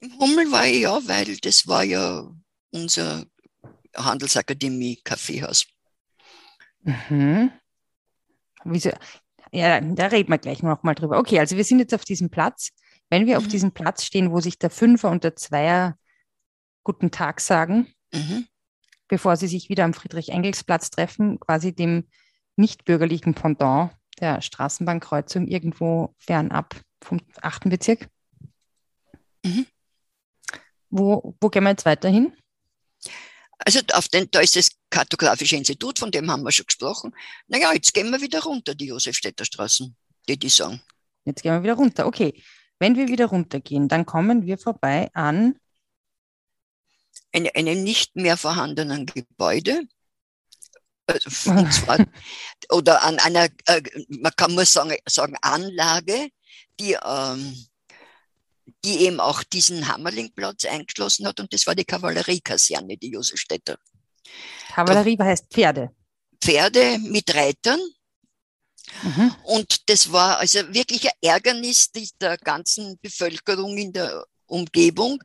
Im 0.00 0.18
Hummel 0.18 0.50
war 0.50 0.66
ich 0.66 0.80
ja, 0.80 1.00
weil 1.06 1.36
das 1.38 1.66
war 1.66 1.84
ja 1.84 2.28
unser 2.70 3.24
Handelsakademie-Kaffeehaus. 3.96 5.66
Mhm. 6.82 7.52
Wieso? 8.64 8.90
Ja, 9.52 9.80
da 9.80 10.06
reden 10.06 10.30
wir 10.30 10.38
gleich 10.38 10.62
noch 10.62 10.82
mal 10.82 10.94
drüber. 10.94 11.18
Okay, 11.18 11.38
also 11.40 11.56
wir 11.56 11.64
sind 11.64 11.80
jetzt 11.80 11.94
auf 11.94 12.04
diesem 12.04 12.30
Platz. 12.30 12.70
Wenn 13.08 13.26
wir 13.26 13.38
mhm. 13.38 13.44
auf 13.44 13.48
diesem 13.48 13.72
Platz 13.72 14.04
stehen, 14.04 14.30
wo 14.30 14.40
sich 14.40 14.58
der 14.58 14.70
Fünfer 14.70 15.10
und 15.10 15.24
der 15.24 15.36
Zweier 15.36 15.96
guten 16.84 17.10
Tag 17.10 17.40
sagen, 17.40 17.88
mhm. 18.12 18.46
bevor 19.08 19.36
sie 19.36 19.48
sich 19.48 19.68
wieder 19.68 19.84
am 19.84 19.94
Friedrich-Engels-Platz 19.94 20.90
treffen, 20.90 21.40
quasi 21.40 21.74
dem 21.74 22.06
nicht-bürgerlichen 22.56 23.34
Pendant 23.34 23.90
der 24.20 24.40
Straßenbahnkreuzung 24.40 25.46
irgendwo 25.48 26.14
fernab 26.18 26.76
vom 27.02 27.20
achten 27.40 27.70
Bezirk. 27.70 28.08
Mhm. 29.44 29.66
Wo, 30.90 31.34
wo 31.40 31.48
gehen 31.48 31.64
wir 31.64 31.70
jetzt 31.70 31.86
weiterhin? 31.86 32.32
Also 33.64 33.80
auf 33.92 34.08
den, 34.08 34.30
da 34.30 34.40
ist 34.40 34.56
das 34.56 34.70
Kartografische 34.88 35.56
Institut, 35.56 35.98
von 35.98 36.10
dem 36.10 36.30
haben 36.30 36.42
wir 36.42 36.52
schon 36.52 36.66
gesprochen. 36.66 37.14
Naja, 37.46 37.72
jetzt 37.74 37.92
gehen 37.92 38.10
wir 38.10 38.20
wieder 38.20 38.42
runter, 38.42 38.74
die 38.74 38.86
Josefstädter 38.86 39.44
Straßen, 39.44 39.94
die 40.28 40.38
die 40.38 40.48
sagen. 40.48 40.80
Jetzt 41.24 41.42
gehen 41.42 41.52
wir 41.52 41.62
wieder 41.62 41.74
runter. 41.74 42.06
Okay, 42.06 42.42
wenn 42.78 42.96
wir 42.96 43.08
wieder 43.08 43.26
runtergehen, 43.26 43.88
dann 43.88 44.06
kommen 44.06 44.46
wir 44.46 44.56
vorbei 44.56 45.10
an 45.12 45.58
eine, 47.32 47.54
einem 47.54 47.84
nicht 47.84 48.16
mehr 48.16 48.36
vorhandenen 48.36 49.06
Gebäude. 49.06 49.82
Also, 51.06 51.28
zwar, 51.70 52.06
oder 52.70 53.02
an 53.02 53.18
einer, 53.18 53.48
äh, 53.66 53.82
man 54.08 54.32
kann 54.34 54.54
muss 54.54 54.72
sagen, 54.72 54.96
sagen 55.06 55.36
Anlage, 55.42 56.30
die, 56.78 56.96
ähm, 57.04 57.66
die 58.84 59.04
eben 59.04 59.20
auch 59.20 59.42
diesen 59.42 59.88
Hammerlingplatz 59.88 60.64
eingeschlossen 60.64 61.26
hat 61.26 61.40
und 61.40 61.52
das 61.52 61.66
war 61.66 61.74
die 61.74 61.84
Kavalleriekaserne, 61.84 62.96
die 62.96 63.10
Josefstädter. 63.10 63.78
Kavallerie 64.72 65.16
da, 65.16 65.24
heißt 65.24 65.46
Pferde. 65.50 65.90
Pferde 66.40 66.98
mit 66.98 67.34
Reitern. 67.34 67.80
Mhm. 69.02 69.34
Und 69.44 69.88
das 69.88 70.10
war 70.10 70.38
also 70.38 70.60
wirklich 70.72 71.06
ein 71.06 71.14
Ärgernis 71.20 71.90
der 72.20 72.38
ganzen 72.38 72.98
Bevölkerung 73.00 73.76
in 73.76 73.92
der 73.92 74.24
Umgebung. 74.46 75.22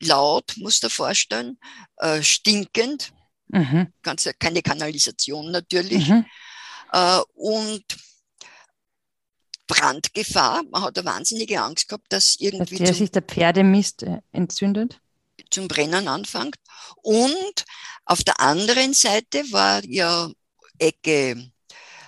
Laut, 0.00 0.54
musst 0.56 0.82
du 0.82 0.88
dir 0.88 0.90
vorstellen, 0.90 1.58
äh, 1.98 2.22
stinkend. 2.22 3.12
Mhm. 3.48 3.92
Ganz, 4.02 4.28
keine 4.38 4.60
Kanalisation 4.62 5.50
natürlich. 5.50 6.08
Mhm. 6.08 6.26
Äh, 6.92 7.20
und 7.34 7.84
Brandgefahr. 9.66 10.62
Man 10.70 10.82
hat 10.82 10.98
eine 10.98 11.06
wahnsinnige 11.06 11.60
Angst 11.60 11.88
gehabt, 11.88 12.06
dass 12.12 12.36
irgendwie. 12.38 12.78
Dass 12.78 12.98
sich 12.98 13.10
der 13.10 13.22
Pferdemist 13.22 14.02
äh, 14.02 14.20
entzündet? 14.32 15.00
Zum 15.50 15.68
Brennen 15.68 16.08
anfängt. 16.08 16.56
Und 17.02 17.64
auf 18.04 18.22
der 18.22 18.40
anderen 18.40 18.94
Seite 18.94 19.44
war 19.52 19.84
ja 19.84 20.30
Ecke 20.78 21.50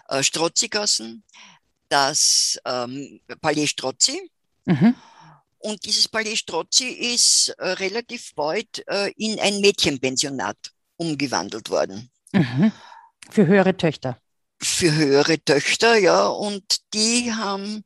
äh, 0.09 0.23
Strozzigassen, 0.23 1.25
das 1.88 2.59
ähm, 2.65 3.21
Palais 3.41 3.69
Strozzi. 3.69 4.31
Mhm. 4.65 4.95
Und 5.59 5.85
dieses 5.85 6.09
Palais 6.09 6.37
Strozzi 6.37 6.87
ist 6.88 7.49
äh, 7.59 7.69
relativ 7.69 8.35
bald 8.35 8.87
äh, 8.88 9.11
in 9.17 9.41
ein 9.41 9.61
Mädchenpensionat 9.61 10.57
umgewandelt 10.97 11.71
worden. 11.71 12.11
Mhm. 12.33 12.73
Für 13.31 13.47
höhere 13.47 13.77
Töchter. 13.77 14.19
Für 14.61 14.93
höhere 14.93 15.38
Töchter, 15.38 15.97
ja. 15.97 16.27
Und 16.27 16.65
die 16.93 17.33
haben, 17.33 17.85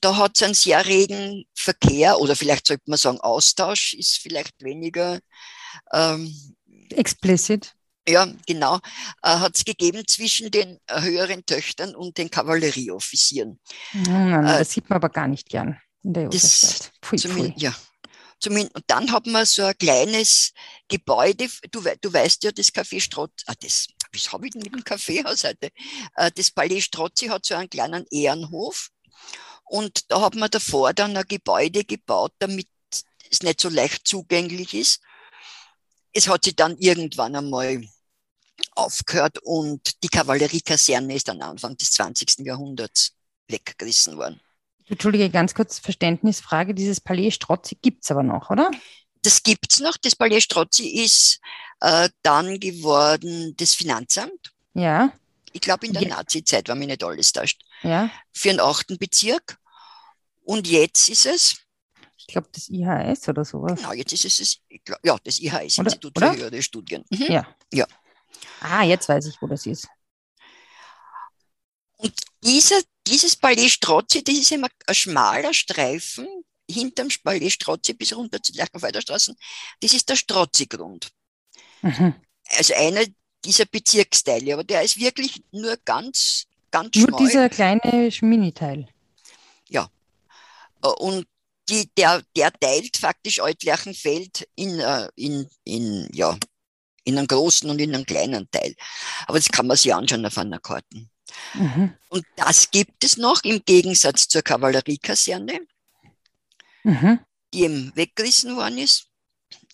da 0.00 0.16
hat 0.16 0.32
es 0.36 0.42
einen 0.42 0.54
sehr 0.54 0.86
regen 0.86 1.44
Verkehr 1.54 2.18
oder 2.20 2.36
vielleicht 2.36 2.66
sollte 2.66 2.84
man 2.86 2.98
sagen 2.98 3.20
Austausch, 3.20 3.94
ist 3.94 4.18
vielleicht 4.18 4.62
weniger 4.62 5.20
ähm, 5.92 6.34
explicit. 6.90 7.74
Ja, 8.08 8.28
genau, 8.46 8.76
äh, 9.22 9.30
hat 9.38 9.56
es 9.56 9.64
gegeben 9.64 10.06
zwischen 10.06 10.50
den 10.50 10.78
äh, 10.86 11.00
höheren 11.02 11.44
Töchtern 11.44 11.96
und 11.96 12.16
den 12.18 12.30
Kavallerieoffizieren. 12.30 13.58
Nein, 13.92 14.46
äh, 14.46 14.58
das 14.58 14.70
sieht 14.70 14.88
man 14.88 14.96
aber 14.96 15.08
gar 15.08 15.26
nicht 15.26 15.48
gern 15.48 15.80
in 16.04 16.12
der 16.12 16.24
Josefstadt. 16.24 16.92
Pfui, 17.02 17.18
pfui. 17.18 17.52
Ja, 17.56 17.74
Zumindest, 18.38 18.76
und 18.76 18.84
dann 18.86 19.10
hat 19.12 19.26
man 19.26 19.46
so 19.46 19.64
ein 19.64 19.78
kleines 19.78 20.52
Gebäude, 20.88 21.48
du, 21.70 21.82
du 22.00 22.12
weißt 22.12 22.44
ja, 22.44 22.52
das 22.52 22.72
Café 22.72 23.00
Strozzi, 23.00 23.44
ah, 23.46 23.54
das, 23.58 23.86
was 24.12 24.32
habe 24.32 24.46
ich 24.46 24.52
denn 24.52 24.62
mit 24.62 24.74
dem 24.74 24.84
Kaffeehaus 24.84 25.44
heute? 25.44 25.70
Äh, 26.16 26.30
das 26.32 26.50
Palais 26.50 26.82
Strozzi 26.82 27.26
hat 27.26 27.46
so 27.46 27.54
einen 27.54 27.70
kleinen 27.70 28.06
Ehrenhof 28.10 28.90
und 29.64 30.10
da 30.10 30.20
hat 30.20 30.34
man 30.34 30.50
davor 30.50 30.92
dann 30.92 31.16
ein 31.16 31.24
Gebäude 31.26 31.84
gebaut, 31.84 32.32
damit 32.38 32.68
es 33.30 33.42
nicht 33.42 33.60
so 33.60 33.68
leicht 33.68 34.06
zugänglich 34.06 34.74
ist. 34.74 35.00
Es 36.12 36.28
hat 36.28 36.44
sich 36.44 36.56
dann 36.56 36.76
irgendwann 36.78 37.34
einmal 37.34 37.82
aufgehört 38.72 39.38
und 39.42 40.02
die 40.02 40.08
Kavalleriekaserne 40.08 41.14
ist 41.14 41.28
dann 41.28 41.42
Anfang 41.42 41.76
des 41.76 41.90
20. 41.92 42.46
Jahrhunderts 42.46 43.12
weggerissen 43.48 44.16
worden. 44.16 44.40
Entschuldige, 44.88 45.30
ganz 45.30 45.54
kurz 45.54 45.78
Verständnisfrage. 45.78 46.74
Dieses 46.74 47.00
Palais 47.00 47.32
Strozzi 47.32 47.76
gibt 47.80 48.04
es 48.04 48.10
aber 48.10 48.22
noch, 48.22 48.50
oder? 48.50 48.70
Das 49.22 49.42
gibt 49.42 49.72
es 49.72 49.80
noch. 49.80 49.96
Das 49.96 50.14
Palais 50.14 50.42
Strozzi 50.42 50.88
ist 50.88 51.40
äh, 51.80 52.08
dann 52.22 52.60
geworden 52.60 53.54
das 53.56 53.74
Finanzamt. 53.74 54.52
Ja. 54.74 55.12
Ich 55.52 55.60
glaube 55.60 55.86
in 55.86 55.92
der 55.92 56.02
ja. 56.02 56.08
Nazi-Zeit, 56.10 56.68
wenn 56.68 56.78
mich 56.78 56.88
nicht 56.88 57.02
alles 57.02 57.32
täuscht. 57.32 57.62
Ja. 57.82 58.10
Für 58.32 58.48
den 58.48 58.60
achten 58.60 58.98
Bezirk. 58.98 59.58
Und 60.44 60.68
jetzt 60.68 61.08
ist 61.08 61.26
es. 61.26 61.56
Ich 62.18 62.26
glaube, 62.28 62.48
das 62.52 62.68
IHS 62.68 63.28
oder 63.28 63.44
sowas. 63.44 63.80
Genau, 63.80 63.92
jetzt 63.92 64.12
ist 64.12 64.24
es, 64.24 64.36
das, 64.36 64.58
glaub, 64.84 64.98
ja, 65.04 65.16
das 65.22 65.40
IHS, 65.40 65.78
oder, 65.78 65.86
Institut 65.86 66.16
oder? 66.16 66.32
für 66.32 66.40
höhere 66.40 66.62
Studien. 66.62 67.04
Mhm. 67.10 67.26
Ja. 67.28 67.46
ja. 67.72 67.86
Ah, 68.60 68.82
jetzt 68.82 69.08
weiß 69.08 69.26
ich, 69.26 69.40
wo 69.40 69.46
das 69.46 69.66
ist. 69.66 69.88
Und 71.96 72.12
dieser, 72.44 72.80
dieses 73.06 73.36
Palais 73.36 73.70
Strozzi, 73.70 74.22
das 74.22 74.34
ist 74.34 74.52
immer 74.52 74.68
ein 74.86 74.94
schmaler 74.94 75.54
Streifen 75.54 76.26
hinterm 76.70 77.08
Palais 77.22 77.50
Strozzi 77.50 77.94
bis 77.94 78.14
runter 78.14 78.42
zu 78.42 78.52
Lerchenfelder 78.52 79.00
Straßen. 79.00 79.36
Das 79.80 79.92
ist 79.92 80.08
der 80.08 80.16
Strozzi-Grund. 80.16 81.08
Mhm. 81.82 82.14
Also 82.56 82.74
einer 82.74 83.04
dieser 83.44 83.66
Bezirksteile, 83.66 84.54
aber 84.54 84.64
der 84.64 84.82
ist 84.82 84.98
wirklich 84.98 85.42
nur 85.52 85.76
ganz, 85.84 86.46
ganz 86.70 86.96
nur 86.96 87.08
schmal. 87.08 87.20
Nur 87.20 87.28
dieser 87.28 87.48
kleine 87.48 88.10
Mini-Teil. 88.20 88.88
Ja. 89.68 89.88
Und 90.98 91.26
die, 91.68 91.90
der, 91.96 92.22
der 92.36 92.52
teilt 92.52 92.96
faktisch 92.96 93.40
Altlerchenfeld 93.40 94.48
in, 94.54 94.78
äh, 94.78 95.08
in, 95.16 95.48
in, 95.64 96.08
ja, 96.12 96.36
in 97.04 97.18
einem 97.18 97.26
großen 97.26 97.68
und 97.70 97.80
in 97.80 97.94
einem 97.94 98.04
kleinen 98.04 98.48
Teil. 98.50 98.74
Aber 99.26 99.38
das 99.38 99.48
kann 99.48 99.66
man 99.66 99.76
sich 99.76 99.94
anschauen 99.94 100.26
auf 100.26 100.38
einer 100.38 100.60
Karte. 100.60 101.06
Mhm. 101.54 101.94
Und 102.08 102.24
das 102.36 102.70
gibt 102.70 103.04
es 103.04 103.16
noch 103.16 103.42
im 103.44 103.62
Gegensatz 103.64 104.28
zur 104.28 104.42
Kavalleriekaserne, 104.42 105.60
mhm. 106.84 107.20
die 107.52 107.62
eben 107.62 107.92
weggerissen 107.94 108.56
worden 108.56 108.78
ist, 108.78 109.06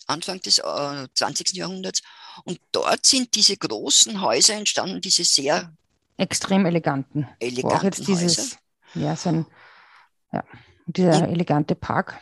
Anfang 0.07 0.41
des 0.41 0.59
äh, 0.59 1.09
20. 1.15 1.55
Jahrhunderts. 1.55 2.03
Und 2.45 2.61
dort 2.73 3.05
sind 3.07 3.35
diese 3.35 3.57
großen 3.57 4.21
Häuser 4.21 4.55
entstanden, 4.55 5.01
diese 5.01 5.25
sehr 5.25 5.75
extrem 6.17 6.67
eleganten. 6.67 7.29
eleganten 7.39 7.77
auch 7.77 7.83
jetzt 7.83 8.07
dieses, 8.07 8.39
Häuser. 8.39 8.57
Ja, 8.95 9.17
so 9.17 9.29
ein, 9.31 9.47
ja, 10.33 10.45
dieser 10.87 11.23
und, 11.23 11.33
elegante 11.33 11.75
Park. 11.75 12.21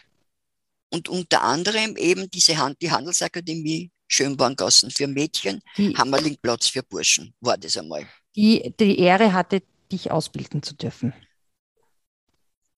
Und 0.93 1.09
unter 1.09 1.43
anderem 1.43 1.97
eben 1.97 2.31
diese 2.31 2.59
Hand, 2.59 2.83
die 2.83 2.91
Handelsakademie 2.91 3.91
Schönborngassen 4.09 4.91
für 4.91 5.07
Mädchen, 5.07 5.63
die, 5.77 5.97
Hammerlingplatz 5.97 6.69
für 6.69 6.83
Burschen, 6.83 7.33
war 7.41 7.57
das 7.57 7.77
einmal 7.77 8.09
die 8.37 8.75
die 8.79 8.99
Ehre 8.99 9.33
hatte, 9.33 9.63
dich 9.91 10.11
ausbilden 10.11 10.63
zu 10.63 10.75
dürfen. 10.75 11.13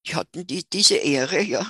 Ich 0.04 0.14
hatte 0.14 0.44
die, 0.44 0.64
diese 0.68 0.96
Ehre, 0.96 1.40
ja. 1.42 1.64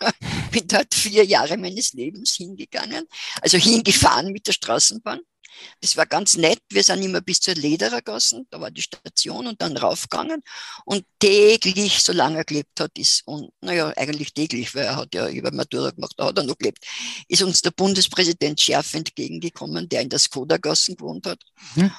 Bin 0.50 0.66
dort 0.66 0.94
vier 0.94 1.24
Jahre 1.24 1.56
meines 1.56 1.92
Lebens 1.92 2.34
hingegangen, 2.34 3.06
also 3.40 3.58
hingefahren 3.58 4.32
mit 4.32 4.46
der 4.48 4.52
Straßenbahn. 4.52 5.20
Das 5.80 5.96
war 5.96 6.06
ganz 6.06 6.36
nett. 6.36 6.60
Wir 6.70 6.82
sind 6.82 7.02
immer 7.02 7.20
bis 7.20 7.40
zur 7.40 7.54
Lederergassen, 7.54 8.46
da 8.50 8.60
war 8.60 8.70
die 8.70 8.82
Station 8.82 9.46
und 9.46 9.60
dann 9.60 9.76
raufgegangen. 9.76 10.42
Und 10.84 11.04
täglich, 11.18 12.02
solange 12.02 12.38
er 12.38 12.44
gelebt 12.44 12.80
hat, 12.80 12.96
ist, 12.98 13.22
und 13.26 13.50
naja, 13.60 13.92
eigentlich 13.96 14.32
täglich, 14.32 14.74
weil 14.74 14.84
er 14.84 14.96
hat 14.96 15.14
ja 15.14 15.28
über 15.28 15.52
Matura 15.52 15.90
gemacht, 15.90 16.14
da 16.16 16.26
hat 16.26 16.38
er 16.38 16.44
noch 16.44 16.58
gelebt, 16.58 16.84
ist 17.28 17.42
uns 17.42 17.62
der 17.62 17.72
Bundespräsident 17.72 18.60
Schärf 18.60 18.94
entgegengekommen, 18.94 19.88
der 19.88 20.02
in 20.02 20.08
der 20.08 20.18
Skoda-Gassen 20.18 20.96
gewohnt 20.96 21.26
hat. 21.26 21.40
Mhm. 21.74 21.92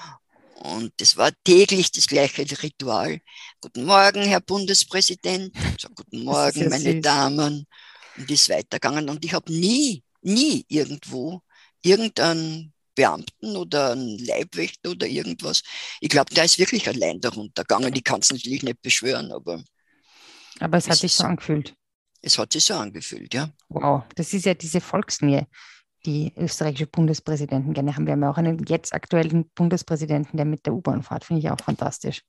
Und 0.62 0.94
es 1.02 1.18
war 1.18 1.32
täglich 1.44 1.92
das 1.92 2.06
gleiche 2.06 2.46
Ritual. 2.62 3.20
Guten 3.62 3.84
Morgen, 3.84 4.22
Herr 4.22 4.42
Bundespräsident. 4.42 5.56
So, 5.80 5.90
Guten 5.90 6.24
Morgen, 6.24 6.70
meine 6.70 6.94
süß. 6.94 7.02
Damen. 7.02 7.66
Und 8.18 8.30
ist 8.30 8.48
weitergegangen. 8.50 9.10
Und 9.10 9.26
ich 9.26 9.34
habe 9.34 9.52
nie, 9.52 10.04
nie 10.22 10.64
irgendwo 10.68 11.42
irgendeinen 11.82 12.74
Beamten 12.94 13.56
oder 13.56 13.94
einen 13.94 14.20
Leibwächter 14.20 14.92
oder 14.92 15.08
irgendwas. 15.08 15.64
Ich 16.00 16.10
glaube, 16.10 16.32
der 16.36 16.46
ist 16.46 16.60
wirklich 16.60 16.88
allein 16.88 17.20
darunter 17.20 17.64
gegangen. 17.64 17.96
Ich 17.96 18.04
kann 18.04 18.20
es 18.20 18.30
natürlich 18.30 18.62
nicht 18.62 18.84
beschwören, 18.84 19.32
aber. 19.32 19.64
Aber 20.60 20.78
es, 20.78 20.86
es 20.86 20.90
hat 20.92 20.98
sich 21.00 21.14
so 21.14 21.24
angefühlt. 21.24 21.74
Es 22.22 22.38
hat 22.38 22.54
sich 22.54 22.64
so 22.64 22.76
angefühlt, 22.76 23.34
ja. 23.34 23.50
Wow, 23.70 24.04
das 24.16 24.32
ist 24.34 24.46
ja 24.46 24.54
diese 24.54 24.80
Volksnähe 24.80 25.48
die 26.06 26.34
österreichische 26.36 26.88
Bundespräsidenten 26.88 27.74
gerne 27.74 27.96
haben. 27.96 28.06
Wir 28.06 28.14
haben 28.14 28.24
ja 28.24 28.32
auch 28.32 28.38
einen 28.38 28.64
jetzt 28.68 28.94
aktuellen 28.94 29.50
Bundespräsidenten, 29.56 30.38
der 30.38 30.46
mit 30.46 30.66
der 30.66 30.74
U-Bahn 30.74 31.04
fährt, 31.04 31.26
finde 31.26 31.42
ich 31.42 31.50
auch 31.50 31.60
fantastisch. 31.60 32.24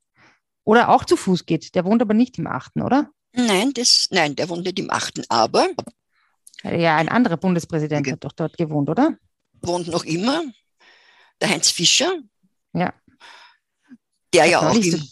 Oder 0.64 0.90
auch 0.90 1.04
zu 1.04 1.16
Fuß 1.16 1.46
geht. 1.46 1.74
Der 1.74 1.84
wohnt 1.84 2.02
aber 2.02 2.14
nicht 2.14 2.38
im 2.38 2.46
Achten, 2.46 2.82
oder? 2.82 3.10
Nein, 3.32 3.72
das, 3.72 4.08
nein, 4.10 4.36
der 4.36 4.48
wohnt 4.48 4.64
nicht 4.64 4.78
im 4.78 4.90
Achten, 4.90 5.24
aber. 5.28 5.68
Ja, 6.62 6.96
ein 6.96 7.08
anderer 7.08 7.36
Bundespräsident 7.36 8.10
hat 8.10 8.24
doch 8.24 8.32
dort 8.32 8.56
gewohnt, 8.56 8.88
oder? 8.88 9.16
Wohnt 9.62 9.88
noch 9.88 10.04
immer. 10.04 10.42
Der 11.40 11.50
Heinz 11.50 11.70
Fischer. 11.70 12.12
Ja. 12.72 12.92
Der 14.32 14.46
ja 14.46 14.60
auch. 14.60 14.74
Im, 14.74 15.02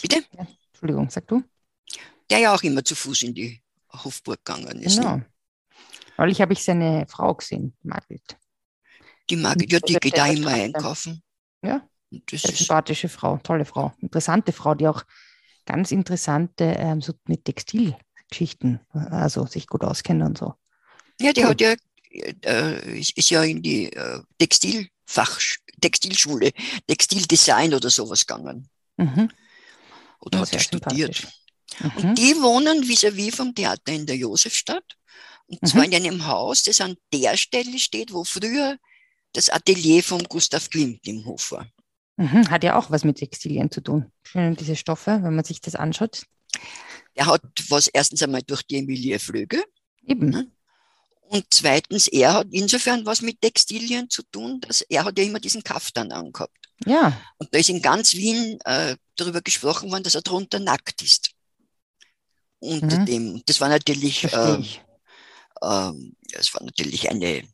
bitte? 0.00 0.24
Ja, 0.32 0.46
Entschuldigung, 0.72 1.10
sag 1.10 1.26
du. 1.28 1.42
Der 2.30 2.38
ja 2.38 2.54
auch 2.54 2.62
immer 2.62 2.84
zu 2.84 2.94
Fuß 2.94 3.22
in 3.22 3.34
die 3.34 3.62
Hofburg 3.92 4.44
gegangen 4.44 4.80
ist. 4.82 4.96
Genau. 4.96 5.16
Ne? 5.16 5.26
Neulich 6.18 6.40
habe 6.40 6.52
ich 6.52 6.62
seine 6.62 7.06
Frau 7.08 7.34
gesehen, 7.34 7.74
Margit. 7.82 8.36
Die 9.30 9.36
mag 9.36 9.62
ich, 9.62 9.70
ja, 9.70 9.78
die 9.78 9.94
geht 9.94 10.18
da 10.18 10.26
immer 10.26 10.50
einkaufen. 10.50 11.22
Ja, 11.62 11.86
das 12.10 12.44
ist 12.44 12.56
sympathische 12.56 13.08
Frau, 13.08 13.38
tolle 13.38 13.64
Frau, 13.64 13.92
interessante 14.00 14.52
Frau, 14.52 14.74
die 14.74 14.88
auch 14.88 15.04
ganz 15.64 15.92
interessante 15.92 16.64
ähm, 16.64 17.00
so 17.00 17.12
mit 17.26 17.44
Textilgeschichten, 17.44 18.80
also 18.90 19.46
sich 19.46 19.66
gut 19.66 19.84
auskennt 19.84 20.22
und 20.22 20.38
so. 20.38 20.54
Ja, 21.20 21.32
die 21.32 21.42
cool. 21.42 21.50
hat 21.50 21.60
ja, 21.60 21.74
äh, 22.44 22.98
ist 22.98 23.30
ja 23.30 23.42
in 23.42 23.62
die 23.62 23.92
äh, 23.92 24.20
Textilfach, 24.38 25.38
Textilschule, 25.80 26.52
Textildesign 26.86 27.74
oder 27.74 27.90
sowas 27.90 28.26
gegangen. 28.26 28.68
Mhm. 28.96 29.30
Oder 30.20 30.38
ja, 30.38 30.42
hat 30.46 30.52
er 30.52 30.60
studiert. 30.60 31.28
Mhm. 31.80 31.90
Und 31.96 32.18
die 32.18 32.34
wohnen 32.36 32.82
vis-à-vis 32.82 33.28
-vis 33.28 33.36
vom 33.36 33.54
Theater 33.54 33.92
in 33.92 34.06
der 34.06 34.16
Josefstadt. 34.16 34.96
Und 35.48 35.66
zwar 35.66 35.86
mhm. 35.86 35.92
in 35.92 36.06
einem 36.06 36.26
Haus, 36.26 36.62
das 36.62 36.80
an 36.80 36.96
der 37.12 37.36
Stelle 37.36 37.78
steht, 37.78 38.12
wo 38.12 38.24
früher 38.24 38.76
das 39.32 39.48
Atelier 39.48 40.02
von 40.02 40.22
Gustav 40.24 40.68
Klimt 40.70 41.06
im 41.06 41.24
Hof 41.24 41.52
war. 41.52 41.66
Mhm. 42.16 42.50
Hat 42.50 42.64
ja 42.64 42.76
auch 42.76 42.90
was 42.90 43.04
mit 43.04 43.18
Textilien 43.18 43.70
zu 43.70 43.80
tun. 43.80 44.10
Schön, 44.24 44.56
diese 44.56 44.76
Stoffe, 44.76 45.20
wenn 45.22 45.34
man 45.34 45.44
sich 45.44 45.60
das 45.60 45.74
anschaut. 45.74 46.24
Er 47.14 47.26
hat 47.26 47.42
was 47.68 47.88
erstens 47.88 48.22
einmal 48.22 48.42
durch 48.42 48.62
die 48.62 48.76
Emilie 48.76 49.18
Flöge. 49.18 49.64
Eben. 50.06 50.30
Ne? 50.30 50.50
Und 51.28 51.44
zweitens, 51.50 52.08
er 52.08 52.32
hat 52.32 52.48
insofern 52.50 53.04
was 53.06 53.22
mit 53.22 53.40
Textilien 53.40 54.08
zu 54.08 54.22
tun, 54.22 54.60
dass 54.60 54.80
er 54.82 55.04
hat 55.04 55.18
ja 55.18 55.24
immer 55.24 55.40
diesen 55.40 55.62
Kaftan 55.62 56.10
angehabt. 56.10 56.56
Ja. 56.86 57.20
Und 57.38 57.52
da 57.52 57.58
ist 57.58 57.68
in 57.68 57.82
ganz 57.82 58.14
Wien 58.14 58.58
äh, 58.64 58.96
darüber 59.16 59.42
gesprochen 59.42 59.90
worden, 59.90 60.04
dass 60.04 60.14
er 60.14 60.22
drunter 60.22 60.58
nackt 60.58 61.02
ist. 61.02 61.30
Unter 62.60 63.00
mhm. 63.00 63.06
dem, 63.06 63.42
das 63.46 63.60
war 63.60 63.68
natürlich, 63.68 64.24
äh, 64.24 64.62
äh, 65.60 65.92
das 66.32 66.54
war 66.54 66.64
natürlich 66.64 67.10
eine 67.10 67.44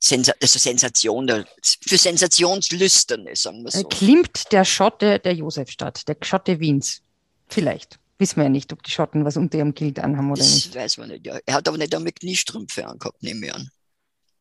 Sensa 0.00 0.32
also 0.40 0.58
Sensation, 0.58 1.28
für 1.62 1.98
Sensationslüsterne, 1.98 3.34
sagen 3.34 3.64
wir 3.64 3.70
so. 3.70 3.84
Klimmt 3.84 4.52
der 4.52 4.64
Schotte 4.64 5.18
der 5.18 5.34
Josefstadt, 5.34 6.06
der 6.08 6.16
Schotte 6.22 6.60
Wiens. 6.60 7.02
Vielleicht. 7.48 7.98
Wissen 8.18 8.36
wir 8.36 8.44
ja 8.44 8.48
nicht, 8.48 8.72
ob 8.72 8.82
die 8.82 8.90
Schotten 8.90 9.24
was 9.24 9.36
unter 9.36 9.58
ihrem 9.58 9.74
Kilt 9.74 10.00
anhaben 10.00 10.30
oder 10.30 10.40
das 10.40 10.54
nicht. 10.54 10.74
Das 10.74 10.82
weiß 10.82 10.98
man 10.98 11.08
nicht, 11.10 11.26
ja. 11.26 11.38
Er 11.46 11.54
hat 11.54 11.68
aber 11.68 11.78
nicht 11.78 11.94
einmal 11.94 12.12
Kniestrümpfe 12.12 12.86
angehabt, 12.86 13.22
nehme 13.22 13.46
ich 13.46 13.54
an. 13.54 13.70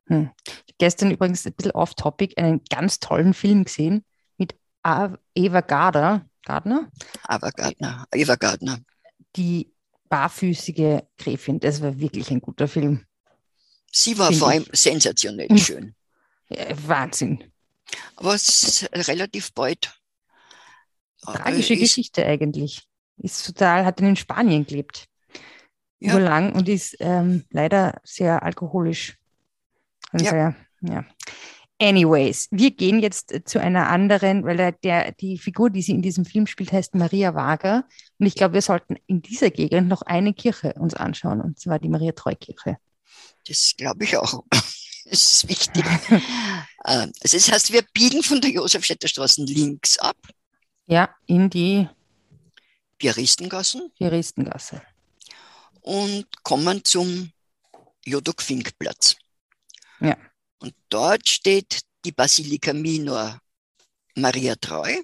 Hm. 0.07 0.29
Gestern 0.79 1.11
übrigens 1.11 1.45
ein 1.45 1.53
bisschen 1.53 1.71
off-topic 1.71 2.37
einen 2.37 2.61
ganz 2.69 2.99
tollen 2.99 3.33
Film 3.33 3.65
gesehen 3.65 4.03
mit 4.37 4.55
Eva 4.83 5.61
Gardner. 5.61 6.25
Gardner? 6.43 6.89
Eva 7.27 7.49
Gardner. 7.49 8.05
Eva 8.13 8.35
Gardner. 8.35 8.79
Die 9.35 9.73
barfüßige 10.09 11.01
Gräfin. 11.17 11.59
Das 11.59 11.81
war 11.81 11.99
wirklich 11.99 12.31
ein 12.31 12.41
guter 12.41 12.67
Film. 12.67 13.05
Sie 13.91 14.17
war 14.17 14.31
vor 14.33 14.49
allem 14.49 14.65
sensationell 14.71 15.49
hm. 15.49 15.57
schön. 15.57 15.95
Wahnsinn. 16.85 17.43
Aber 18.15 18.33
es 18.35 18.63
ist 18.63 19.07
relativ 19.07 19.53
bald. 19.53 19.99
Tragische 21.21 21.73
ist, 21.73 21.79
Geschichte 21.79 22.25
eigentlich. 22.25 22.83
Ist 23.17 23.45
total, 23.45 23.85
hat 23.85 23.99
in 24.01 24.15
Spanien 24.15 24.65
gelebt. 24.65 25.07
Ja. 25.99 26.13
Über 26.13 26.21
lang 26.21 26.53
und 26.53 26.69
ist 26.69 26.95
ähm, 26.99 27.45
leider 27.49 27.99
sehr 28.03 28.43
alkoholisch. 28.43 29.17
Und 30.11 30.21
ja. 30.21 30.29
Sehr, 30.29 30.55
ja. 30.81 31.05
Anyways, 31.79 32.47
wir 32.49 32.71
gehen 32.71 32.99
jetzt 32.99 33.33
zu 33.45 33.61
einer 33.61 33.87
anderen, 33.87 34.43
weil 34.43 34.57
der, 34.57 34.71
der, 34.71 35.11
die 35.11 35.37
Figur, 35.37 35.69
die 35.69 35.83
sie 35.83 35.91
in 35.91 36.01
diesem 36.01 36.25
Film 36.25 36.47
spielt, 36.47 36.71
heißt 36.71 36.95
Maria 36.95 37.35
Wager. 37.35 37.85
Und 38.17 38.25
ich 38.25 38.33
glaube, 38.33 38.55
wir 38.55 38.63
sollten 38.63 38.95
in 39.05 39.21
dieser 39.21 39.51
Gegend 39.51 39.87
noch 39.87 40.01
eine 40.01 40.33
Kirche 40.33 40.73
uns 40.73 40.95
anschauen, 40.95 41.39
und 41.39 41.59
zwar 41.59 41.77
die 41.77 41.89
Maria-Treu-Kirche. 41.89 42.77
Das 43.47 43.73
glaube 43.77 44.03
ich 44.03 44.17
auch. 44.17 44.43
Das 45.09 45.23
ist 45.23 45.47
wichtig. 45.47 45.85
Ähm, 46.87 47.11
also 47.21 47.35
das 47.35 47.51
heißt, 47.51 47.73
wir 47.73 47.81
biegen 47.93 48.23
von 48.23 48.39
der 48.39 48.49
Josefstädter 48.49 49.09
Straße 49.09 49.43
links 49.43 49.97
ab. 49.97 50.15
Ja, 50.85 51.13
in 51.25 51.49
die 51.49 51.85
Piaristengassen. 52.97 53.91
Piaristengasse. 53.97 54.81
Und 55.81 56.25
kommen 56.43 56.85
zum 56.85 57.29
Jodok-Fink-Platz. 58.05 59.17
Ja. 59.99 60.15
Und 60.59 60.73
dort 60.87 61.27
steht 61.27 61.81
die 62.05 62.13
Basilika 62.13 62.71
Minor 62.71 63.37
Maria 64.15 64.55
Treu. 64.55 64.95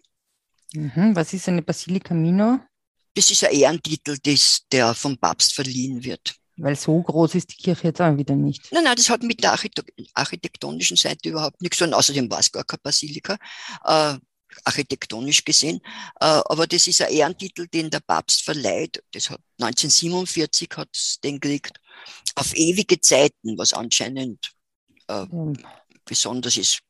Mhm. 0.74 1.16
Was 1.16 1.34
ist 1.34 1.50
eine 1.50 1.62
Basilika 1.62 2.14
Minor? 2.14 2.66
Das 3.14 3.30
ist 3.30 3.44
ein 3.44 3.54
Ehrentitel, 3.54 4.18
das, 4.24 4.62
der 4.72 4.94
vom 4.94 5.18
Papst 5.18 5.54
verliehen 5.54 6.04
wird. 6.04 6.36
Weil 6.58 6.76
so 6.76 7.02
groß 7.02 7.36
ist 7.36 7.52
die 7.52 7.62
Kirche 7.62 7.88
jetzt 7.88 8.02
auch 8.02 8.16
wieder 8.16 8.36
nicht. 8.36 8.72
Nein, 8.72 8.84
nein, 8.84 8.96
das 8.96 9.10
hat 9.10 9.24
mit 9.24 9.44
der 9.44 9.58
architektonischen 10.14 10.98
Seite 10.98 11.30
überhaupt 11.30 11.62
nichts 11.62 11.78
zu 11.78 11.86
tun. 11.86 11.94
Außerdem 11.94 12.30
war 12.30 12.40
es 12.40 12.52
gar 12.52 12.64
keine 12.64 12.82
Basilika, 12.84 13.38
äh, 13.84 14.18
architektonisch 14.64 15.44
gesehen. 15.44 15.82
Äh, 16.20 16.42
aber 16.46 16.68
das 16.68 16.86
ist 16.86 17.02
ein 17.02 17.12
Ehrentitel, 17.12 17.68
den 17.68 17.90
der 17.90 18.02
Papst 18.02 18.44
verleiht. 18.44 19.04
Das 19.12 19.32
hat 19.32 19.42
1947 19.60 20.70
hat 20.78 20.90
es 20.94 21.20
den 21.24 21.40
gekriegt. 21.40 21.80
Auf 22.36 22.56
ewige 22.56 23.02
Zeiten, 23.02 23.58
was 23.58 23.74
anscheinend 23.74 24.52
äh, 25.08 25.26
mhm. 25.26 25.58
besonders 26.06 26.58
ist. 26.58 26.82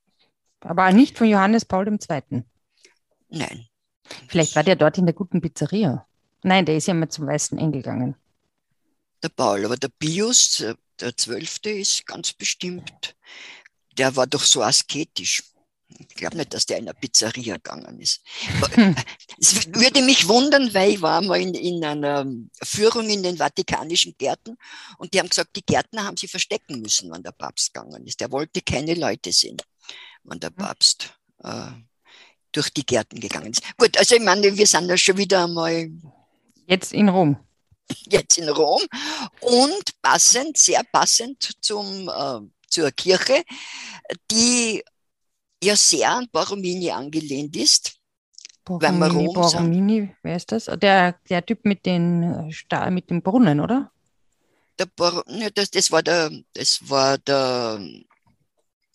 Aber 0.59 0.91
nicht 0.91 1.17
von 1.17 1.27
Johannes 1.27 1.63
Paul 1.63 1.87
II. 1.87 2.43
Nein. 3.29 3.67
Vielleicht 4.27 4.55
war 4.55 4.63
der 4.63 4.75
dort 4.75 4.97
in 4.97 5.05
der 5.05 5.15
guten 5.15 5.39
Pizzeria. 5.39 6.05
Nein, 6.43 6.65
der 6.65 6.75
ist 6.75 6.87
ja 6.87 6.93
mal 6.93 7.07
zum 7.07 7.27
Weißen 7.27 7.57
Engel 7.57 7.81
gegangen 7.81 8.15
der 9.23 9.29
Paul. 9.29 9.65
Aber 9.65 9.77
der 9.77 9.89
Pius, 9.89 10.59
äh, 10.59 10.75
der 10.99 11.15
Zwölfte, 11.17 11.69
ist 11.69 12.05
ganz 12.05 12.33
bestimmt, 12.33 13.15
der 13.97 14.15
war 14.15 14.27
doch 14.27 14.43
so 14.43 14.61
asketisch. 14.61 15.43
Ich 15.87 16.15
glaube 16.15 16.37
nicht, 16.37 16.53
dass 16.53 16.65
der 16.65 16.77
in 16.77 16.85
eine 16.85 16.95
Pizzeria 16.95 17.55
gegangen 17.55 17.99
ist. 17.99 18.21
Hm. 18.73 18.95
Es 19.39 19.67
würde 19.73 20.01
mich 20.01 20.27
wundern, 20.27 20.73
weil 20.73 20.91
ich 20.91 21.01
war 21.01 21.21
mal 21.21 21.39
in, 21.39 21.53
in 21.53 21.83
einer 21.83 22.25
Führung 22.61 23.09
in 23.09 23.23
den 23.23 23.37
Vatikanischen 23.37 24.15
Gärten 24.17 24.57
und 24.97 25.13
die 25.13 25.19
haben 25.19 25.29
gesagt, 25.29 25.55
die 25.55 25.65
Gärtner 25.65 26.05
haben 26.05 26.17
sie 26.17 26.27
verstecken 26.27 26.81
müssen, 26.81 27.11
wann 27.11 27.23
der 27.23 27.31
Papst 27.31 27.73
gegangen 27.73 28.05
ist. 28.07 28.21
Der 28.21 28.31
wollte 28.31 28.61
keine 28.61 28.93
Leute 28.93 29.31
sehen, 29.31 29.57
wann 30.23 30.39
der 30.39 30.49
hm. 30.49 30.55
Papst 30.55 31.13
äh, 31.43 31.71
durch 32.51 32.69
die 32.69 32.85
Gärten 32.85 33.19
gegangen 33.19 33.51
ist. 33.51 33.63
Gut, 33.77 33.97
also 33.97 34.15
ich 34.15 34.21
meine, 34.21 34.55
wir 34.55 34.67
sind 34.67 34.87
ja 34.87 34.97
schon 34.97 35.17
wieder 35.17 35.43
einmal. 35.43 35.91
Jetzt 36.67 36.93
in 36.93 37.09
Rom 37.09 37.37
jetzt 38.09 38.37
in 38.37 38.49
Rom 38.49 38.81
und 39.41 40.01
passend, 40.01 40.57
sehr 40.57 40.83
passend 40.91 41.51
zum, 41.61 42.09
äh, 42.09 42.39
zur 42.67 42.91
Kirche, 42.91 43.43
die 44.31 44.83
ja 45.63 45.75
sehr 45.75 46.11
an 46.11 46.27
Borromini 46.31 46.91
angelehnt 46.91 47.55
ist. 47.55 47.93
Borromini, 48.65 49.33
Borromini 49.33 50.15
wer 50.23 50.35
ist 50.35 50.51
das? 50.51 50.65
Der, 50.65 51.19
der 51.29 51.45
Typ 51.45 51.65
mit, 51.65 51.85
den, 51.85 52.47
mit 52.89 53.09
dem 53.09 53.21
Brunnen, 53.21 53.59
oder? 53.59 53.91
Der 54.79 54.85
Bor 54.85 55.23
ja, 55.27 55.49
das, 55.49 55.69
das 55.69 55.91
war 55.91 56.01
der, 56.01 56.31
das 56.53 56.79
war 56.89 57.17
der, 57.19 57.79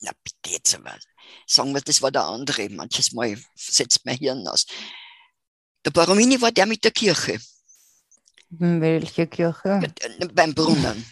na 0.01 0.11
bitte 0.25 0.55
jetzt 0.55 0.75
einmal, 0.75 0.99
sagen 1.47 1.73
wir, 1.73 1.81
das 1.81 2.03
war 2.03 2.11
der 2.11 2.25
andere. 2.25 2.69
Manches 2.71 3.13
Mal 3.13 3.39
setzt 3.55 4.05
mein 4.05 4.17
Hirn 4.17 4.47
aus. 4.49 4.67
Der 5.85 5.91
Borromini 5.91 6.41
war 6.41 6.51
der 6.51 6.67
mit 6.67 6.83
der 6.83 6.91
Kirche. 6.91 7.39
Welche 8.51 9.27
Kirche? 9.27 9.81
Äh, 10.01 10.27
beim 10.33 10.55
Brunnen, 10.55 11.05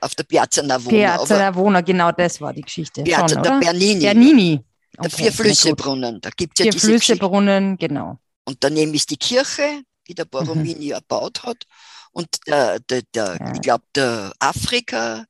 auf 0.00 0.14
der 0.14 0.24
Piazza 0.24 0.62
Navona. 0.62 0.96
Piazza 0.96 1.38
Navona, 1.38 1.80
genau 1.80 2.12
das 2.12 2.40
war 2.40 2.52
die 2.52 2.62
Geschichte. 2.62 3.02
Piazza 3.02 3.34
Schon, 3.34 3.42
der 3.42 3.58
Bernini. 3.58 4.00
Bernini. 4.00 4.64
Okay, 4.96 5.08
der 5.08 5.10
Vier-Flüsse-Brunnen. 5.10 6.20
Da 6.20 6.30
gibt 6.30 6.58
es 6.58 6.64
ja 6.64 6.70
diese 6.70 6.86
Vier-Flüsse-Brunnen, 6.86 7.76
genau. 7.76 8.18
Und 8.44 8.58
daneben 8.60 8.94
ist 8.94 9.10
die 9.10 9.16
Kirche, 9.16 9.82
die 10.06 10.14
der 10.14 10.24
Borromini 10.24 10.86
mhm. 10.86 10.92
erbaut 10.92 11.42
hat. 11.42 11.64
Und 12.12 12.28
der, 12.46 12.78
der, 12.78 13.02
der 13.12 13.36
ja. 13.40 13.52
ich 13.52 13.60
glaube, 13.60 13.84
der 13.96 14.32
Afrika, 14.38 15.24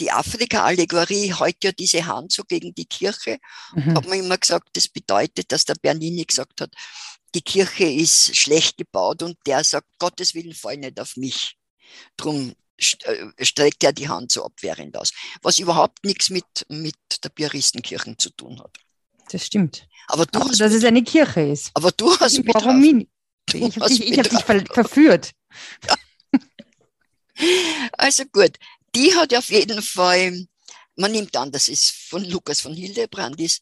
die 0.00 0.10
Afrika-Allegorie 0.10 1.34
hält 1.38 1.62
ja 1.62 1.72
diese 1.72 2.06
Hand 2.06 2.32
so 2.32 2.42
gegen 2.44 2.74
die 2.74 2.86
Kirche. 2.86 3.38
Mhm. 3.74 3.96
Hat 3.96 4.08
man 4.08 4.18
immer 4.18 4.38
gesagt, 4.38 4.68
das 4.72 4.88
bedeutet, 4.88 5.52
dass 5.52 5.66
der 5.66 5.74
Bernini 5.74 6.24
gesagt 6.24 6.62
hat, 6.62 6.70
die 7.34 7.42
Kirche 7.42 7.84
ist 7.84 8.36
schlecht 8.36 8.76
gebaut 8.76 9.22
und 9.22 9.36
der 9.46 9.64
sagt, 9.64 9.88
Gottes 9.98 10.34
Willen 10.34 10.54
fall 10.54 10.76
nicht 10.76 11.00
auf 11.00 11.16
mich. 11.16 11.56
Drum 12.16 12.54
äh, 12.78 13.44
streckt 13.44 13.82
er 13.84 13.92
die 13.92 14.08
Hand 14.08 14.32
so 14.32 14.44
abwehrend 14.44 14.96
aus. 14.96 15.12
Was 15.42 15.58
überhaupt 15.58 16.04
nichts 16.04 16.30
mit, 16.30 16.44
mit 16.68 16.96
der 17.22 17.28
Piaristenkirche 17.28 18.16
zu 18.16 18.30
tun 18.30 18.60
hat. 18.60 18.76
Das 19.30 19.46
stimmt. 19.46 19.86
Aber 20.08 20.26
du 20.26 20.40
hast 20.40 20.60
dass 20.60 20.72
es 20.72 20.84
eine 20.84 21.02
Kirche 21.02 21.40
ist. 21.42 21.70
Aber 21.74 21.90
du 21.92 22.16
hast 22.18 22.38
mich 22.38 22.54
Warum 22.54 22.80
nicht? 22.80 23.08
Ich, 23.52 23.76
ich, 23.76 24.10
ich 24.10 24.18
habe 24.18 24.28
dich 24.28 24.44
ver 24.44 24.64
verführt. 24.72 25.32
Ja. 25.86 25.96
Also 27.98 28.24
gut, 28.26 28.58
die 28.94 29.12
hat 29.12 29.34
auf 29.34 29.50
jeden 29.50 29.82
Fall, 29.82 30.46
man 30.94 31.10
nimmt 31.10 31.36
an, 31.36 31.50
das 31.50 31.68
ist 31.68 31.90
von 31.90 32.24
Lukas 32.24 32.60
von 32.60 32.74
Hildebrandis 32.74 33.60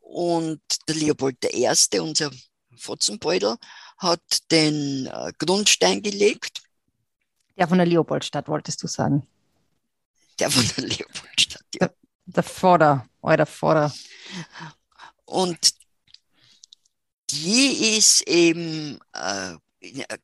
und 0.00 0.62
der 0.88 0.94
Leopold 0.94 1.36
I., 1.52 1.68
unser 2.00 2.30
Fotzenbeutel, 2.80 3.56
hat 3.98 4.50
den 4.50 5.06
äh, 5.06 5.32
Grundstein 5.38 6.02
gelegt. 6.02 6.62
Der 7.56 7.68
von 7.68 7.78
der 7.78 7.86
Leopoldstadt, 7.86 8.48
wolltest 8.48 8.82
du 8.82 8.86
sagen? 8.86 9.26
Der 10.38 10.50
von 10.50 10.66
der 10.76 10.84
Leopoldstadt, 10.88 11.64
ja. 11.74 11.90
Der 12.26 12.42
Vater, 12.42 13.06
euer 13.22 13.46
Vater. 13.46 13.92
Und 15.24 15.74
die 17.30 17.96
ist 17.96 18.22
eben 18.22 18.98
äh, 19.12 19.56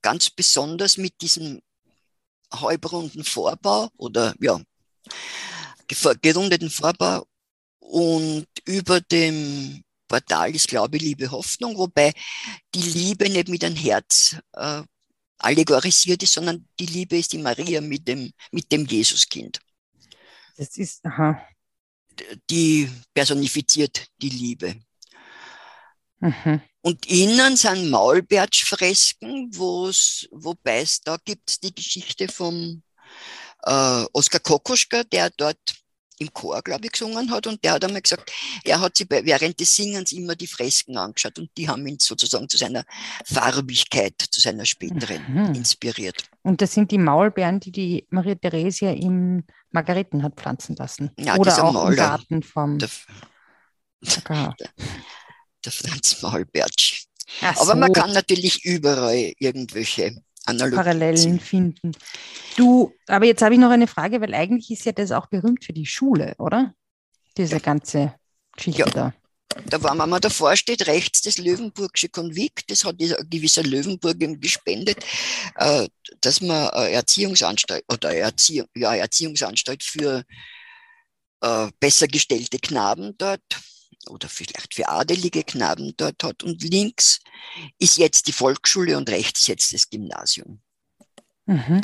ganz 0.02 0.30
besonders 0.30 0.96
mit 0.96 1.20
diesem 1.20 1.60
halbrunden 2.52 3.24
Vorbau 3.24 3.90
oder 3.96 4.34
ja, 4.40 4.60
gerundeten 6.20 6.70
Vorbau 6.70 7.26
und 7.78 8.46
über 8.64 9.00
dem 9.00 9.84
Portal 10.08 10.54
ist 10.54 10.68
Glaube, 10.68 10.98
Liebe, 10.98 11.30
Hoffnung, 11.30 11.76
wobei 11.76 12.12
die 12.74 12.82
Liebe 12.82 13.28
nicht 13.28 13.48
mit 13.48 13.64
einem 13.64 13.76
Herz 13.76 14.36
äh, 14.52 14.82
allegorisiert 15.38 16.22
ist, 16.22 16.32
sondern 16.32 16.66
die 16.78 16.86
Liebe 16.86 17.18
ist 17.18 17.32
die 17.32 17.38
Maria 17.38 17.80
mit 17.80 18.06
dem, 18.08 18.32
mit 18.50 18.70
dem 18.72 18.86
Jesuskind. 18.86 19.60
Das 20.56 20.76
ist, 20.76 21.04
aha. 21.04 21.40
Die 22.48 22.90
personifiziert 23.12 24.06
die 24.22 24.30
Liebe. 24.30 24.76
Mhm. 26.20 26.62
Und 26.80 27.04
innen 27.06 27.56
sind 27.56 27.90
Maulbertschfresken, 27.90 29.50
wobei 29.52 30.80
es 30.80 31.00
da 31.00 31.18
gibt 31.22 31.62
die 31.62 31.74
Geschichte 31.74 32.28
vom 32.28 32.82
äh, 33.64 34.04
Oskar 34.12 34.40
Kokoschka, 34.40 35.02
der 35.04 35.30
dort 35.30 35.58
im 36.18 36.32
Chor, 36.32 36.62
glaube 36.62 36.86
ich, 36.86 36.92
gesungen 36.92 37.30
hat. 37.30 37.46
Und 37.46 37.62
der 37.64 37.72
hat 37.72 37.84
einmal 37.84 38.02
gesagt, 38.02 38.32
er 38.64 38.80
hat 38.80 38.96
sich 38.96 39.06
während 39.08 39.60
des 39.60 39.74
Singens 39.74 40.12
immer 40.12 40.34
die 40.34 40.46
Fresken 40.46 40.96
angeschaut 40.96 41.38
und 41.38 41.50
die 41.56 41.68
haben 41.68 41.86
ihn 41.86 41.98
sozusagen 41.98 42.48
zu 42.48 42.56
seiner 42.56 42.84
Farbigkeit, 43.24 44.14
zu 44.30 44.40
seiner 44.40 44.64
späteren 44.64 45.24
mhm. 45.28 45.54
inspiriert. 45.54 46.24
Und 46.42 46.62
das 46.62 46.72
sind 46.72 46.90
die 46.90 46.98
Maulbeeren, 46.98 47.60
die 47.60 47.72
die 47.72 48.06
Maria 48.10 48.34
Theresia 48.34 48.92
im 48.92 49.44
Margareten 49.70 50.22
hat 50.22 50.36
pflanzen 50.36 50.76
lassen. 50.76 51.10
Ja, 51.18 51.36
Oder 51.36 51.64
auch 51.64 51.72
Mauler, 51.72 51.90
im 51.90 51.96
Garten 51.96 52.42
vom... 52.42 52.78
Der, 52.78 52.88
der, 54.28 54.54
der 55.64 55.72
Franz 55.72 56.22
Maulbertsch. 56.22 57.06
Aber 57.42 57.72
so. 57.72 57.74
man 57.74 57.92
kann 57.92 58.12
natürlich 58.12 58.64
überall 58.64 59.32
irgendwelche 59.38 60.22
Analogien 60.46 60.76
Parallelen 60.76 61.40
finden. 61.40 61.92
Du, 62.56 62.92
aber 63.06 63.26
jetzt 63.26 63.42
habe 63.42 63.54
ich 63.54 63.60
noch 63.60 63.70
eine 63.70 63.86
Frage, 63.86 64.20
weil 64.20 64.34
eigentlich 64.34 64.70
ist 64.70 64.84
ja 64.84 64.92
das 64.92 65.12
auch 65.12 65.26
berühmt 65.26 65.64
für 65.64 65.72
die 65.72 65.86
Schule, 65.86 66.34
oder? 66.38 66.74
Diese 67.36 67.60
ganze 67.60 68.14
Geschichte 68.56 68.82
ja. 68.82 68.90
da. 68.90 69.14
Da 69.66 69.82
war, 69.82 69.94
man 69.94 70.20
davor 70.20 70.54
steht, 70.56 70.86
rechts 70.86 71.22
das 71.22 71.38
Löwenburgische 71.38 72.08
Konvikt, 72.08 72.70
das 72.70 72.84
hat 72.84 73.00
ein 73.00 73.30
gewisser 73.30 73.62
Löwenburg 73.62 74.22
ihm 74.22 74.38
gespendet, 74.40 75.04
äh, 75.54 75.88
dass 76.20 76.40
man 76.40 76.68
Erziehungsanstalt 76.68 77.84
oder 77.88 78.14
Erziehung, 78.14 78.68
ja, 78.74 78.94
Erziehungsanstalt 78.94 79.82
für 79.82 80.24
äh, 81.40 81.68
besser 81.80 82.06
gestellte 82.06 82.58
Knaben 82.58 83.14
dort 83.18 83.42
oder 84.08 84.28
vielleicht 84.28 84.74
für 84.74 84.88
adelige 84.88 85.44
Knaben 85.44 85.94
dort 85.96 86.22
hat. 86.22 86.42
Und 86.42 86.62
links 86.62 87.20
ist 87.78 87.96
jetzt 87.96 88.26
die 88.26 88.32
Volksschule 88.32 88.96
und 88.96 89.08
rechts 89.08 89.40
ist 89.40 89.48
jetzt 89.48 89.72
das 89.72 89.90
Gymnasium. 89.90 90.60
Mhm. 91.46 91.80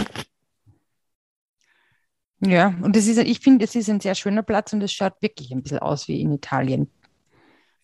Ja, 2.41 2.75
und 2.83 2.97
das 2.97 3.07
ist, 3.07 3.19
ich 3.19 3.39
finde, 3.39 3.65
es 3.65 3.75
ist 3.75 3.89
ein 3.89 4.01
sehr 4.01 4.17
schöner 4.17 4.43
Platz 4.43 4.73
und 4.73 4.83
es 4.83 4.93
schaut 4.93 5.21
wirklich 5.21 5.53
ein 5.53 5.63
bisschen 5.63 5.79
aus 5.79 6.09
wie 6.09 6.21
in 6.21 6.33
Italien. 6.33 6.91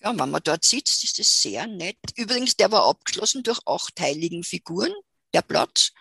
Ja, 0.00 0.16
wenn 0.16 0.30
man 0.30 0.42
dort 0.42 0.64
sitzt, 0.64 1.04
ist 1.04 1.18
es 1.18 1.42
sehr 1.42 1.66
nett. 1.66 1.98
Übrigens, 2.16 2.56
der 2.56 2.70
war 2.72 2.88
abgeschlossen 2.88 3.42
durch 3.42 3.60
acht 3.66 4.00
heiligen 4.00 4.42
Figuren, 4.42 4.92
der 5.32 5.42
Platz. 5.42 5.92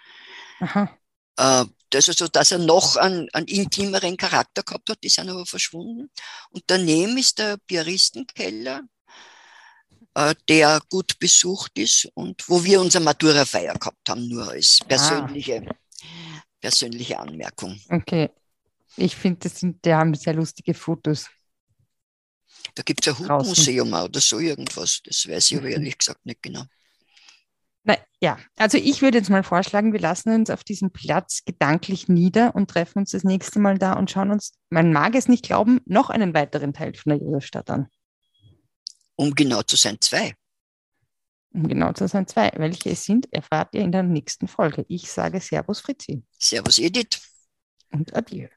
Aha. 0.60 0.90
Also 1.38 2.12
so, 2.12 2.28
dass 2.28 2.52
er 2.52 2.60
noch 2.60 2.98
einen, 2.98 3.30
einen 3.32 3.48
intimeren 3.48 4.18
Charakter 4.18 4.64
gehabt 4.64 4.90
hat, 4.90 5.04
die 5.04 5.10
sind 5.10 5.30
aber 5.30 5.46
verschwunden. 5.46 6.10
Und 6.50 6.64
daneben 6.68 7.18
ist 7.18 7.40
der 7.40 7.58
Piaristenkeller, 7.66 8.82
äh, 10.16 10.36
der 10.50 10.82
gut 10.90 11.18
besucht 11.20 11.78
ist 11.78 12.10
und 12.16 12.44
wo 12.50 12.64
wir 12.64 12.82
unsere 12.82 13.04
Matura-Feier 13.04 13.76
gehabt 13.76 14.10
haben, 14.10 14.28
nur 14.28 14.50
als 14.50 14.80
persönliche, 14.88 15.64
ah. 15.70 16.42
persönliche 16.60 17.20
Anmerkung. 17.20 17.80
Okay. 17.90 18.32
Ich 18.98 19.16
finde, 19.16 19.42
das 19.42 19.60
sind, 19.60 19.86
die 19.86 19.94
haben 19.94 20.16
sehr 20.16 20.34
lustige 20.34 20.74
Fotos. 20.74 21.28
Da 22.74 22.84
gibt 22.84 23.06
es 23.06 23.20
ein 23.20 23.30
Hutmuseum 23.30 23.94
oder 23.94 24.20
so 24.20 24.40
irgendwas. 24.40 25.02
Das 25.04 25.28
weiß 25.28 25.52
ich 25.52 25.58
aber 25.58 25.70
ehrlich 25.70 25.98
gesagt 25.98 26.26
nicht 26.26 26.42
genau. 26.42 26.64
Na, 27.88 27.96
ja, 28.20 28.38
also 28.58 28.78
ich 28.78 29.02
würde 29.02 29.18
jetzt 29.18 29.30
mal 29.30 29.44
vorschlagen, 29.44 29.94
wir 29.94 30.02
lassen 30.02 30.34
uns 30.34 30.50
auf 30.50 30.66
diesem 30.66 30.92
Platz 30.92 31.44
gedanklich 31.46 32.10
nieder 32.10 32.54
und 32.54 32.70
treffen 32.70 33.00
uns 33.00 33.12
das 33.12 33.24
nächste 33.24 33.60
Mal 33.60 33.78
da 33.78 33.94
und 33.94 34.12
schauen 34.12 34.30
uns, 34.30 34.52
man 34.70 34.92
mag 34.92 35.16
es 35.16 35.30
nicht 35.30 35.46
glauben, 35.46 35.80
noch 35.86 36.10
einen 36.10 36.34
weiteren 36.34 36.74
Teil 36.74 36.94
von 36.96 37.12
der 37.12 37.20
Josefstadt 37.20 37.70
an. 37.70 37.88
Um 39.16 39.34
genau 39.34 39.62
zu 39.64 39.78
sein, 39.78 39.98
zwei. 40.02 40.34
Um 41.54 41.68
genau 41.70 41.94
zu 41.94 42.10
sein, 42.10 42.28
zwei. 42.28 42.52
Welche 42.58 42.90
es 42.90 43.06
sind, 43.06 43.32
erfahrt 43.32 43.70
ihr 43.74 43.82
in 43.82 43.94
der 43.94 44.04
nächsten 44.04 44.50
Folge. 44.50 44.86
Ich 44.90 45.10
sage 45.10 45.40
Servus 45.40 45.80
Fritzi. 45.80 46.24
Servus 46.38 46.80
Edith. 46.80 47.22
Und 47.90 48.14
adieu. 48.14 48.50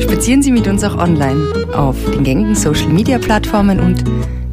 Spazieren 0.00 0.42
Sie 0.42 0.50
mit 0.50 0.66
uns 0.66 0.82
auch 0.82 0.96
online 0.96 1.72
auf 1.74 1.96
den 2.10 2.24
gängigen 2.24 2.56
Social 2.56 2.88
Media 2.88 3.18
Plattformen 3.18 3.78
und 3.78 4.35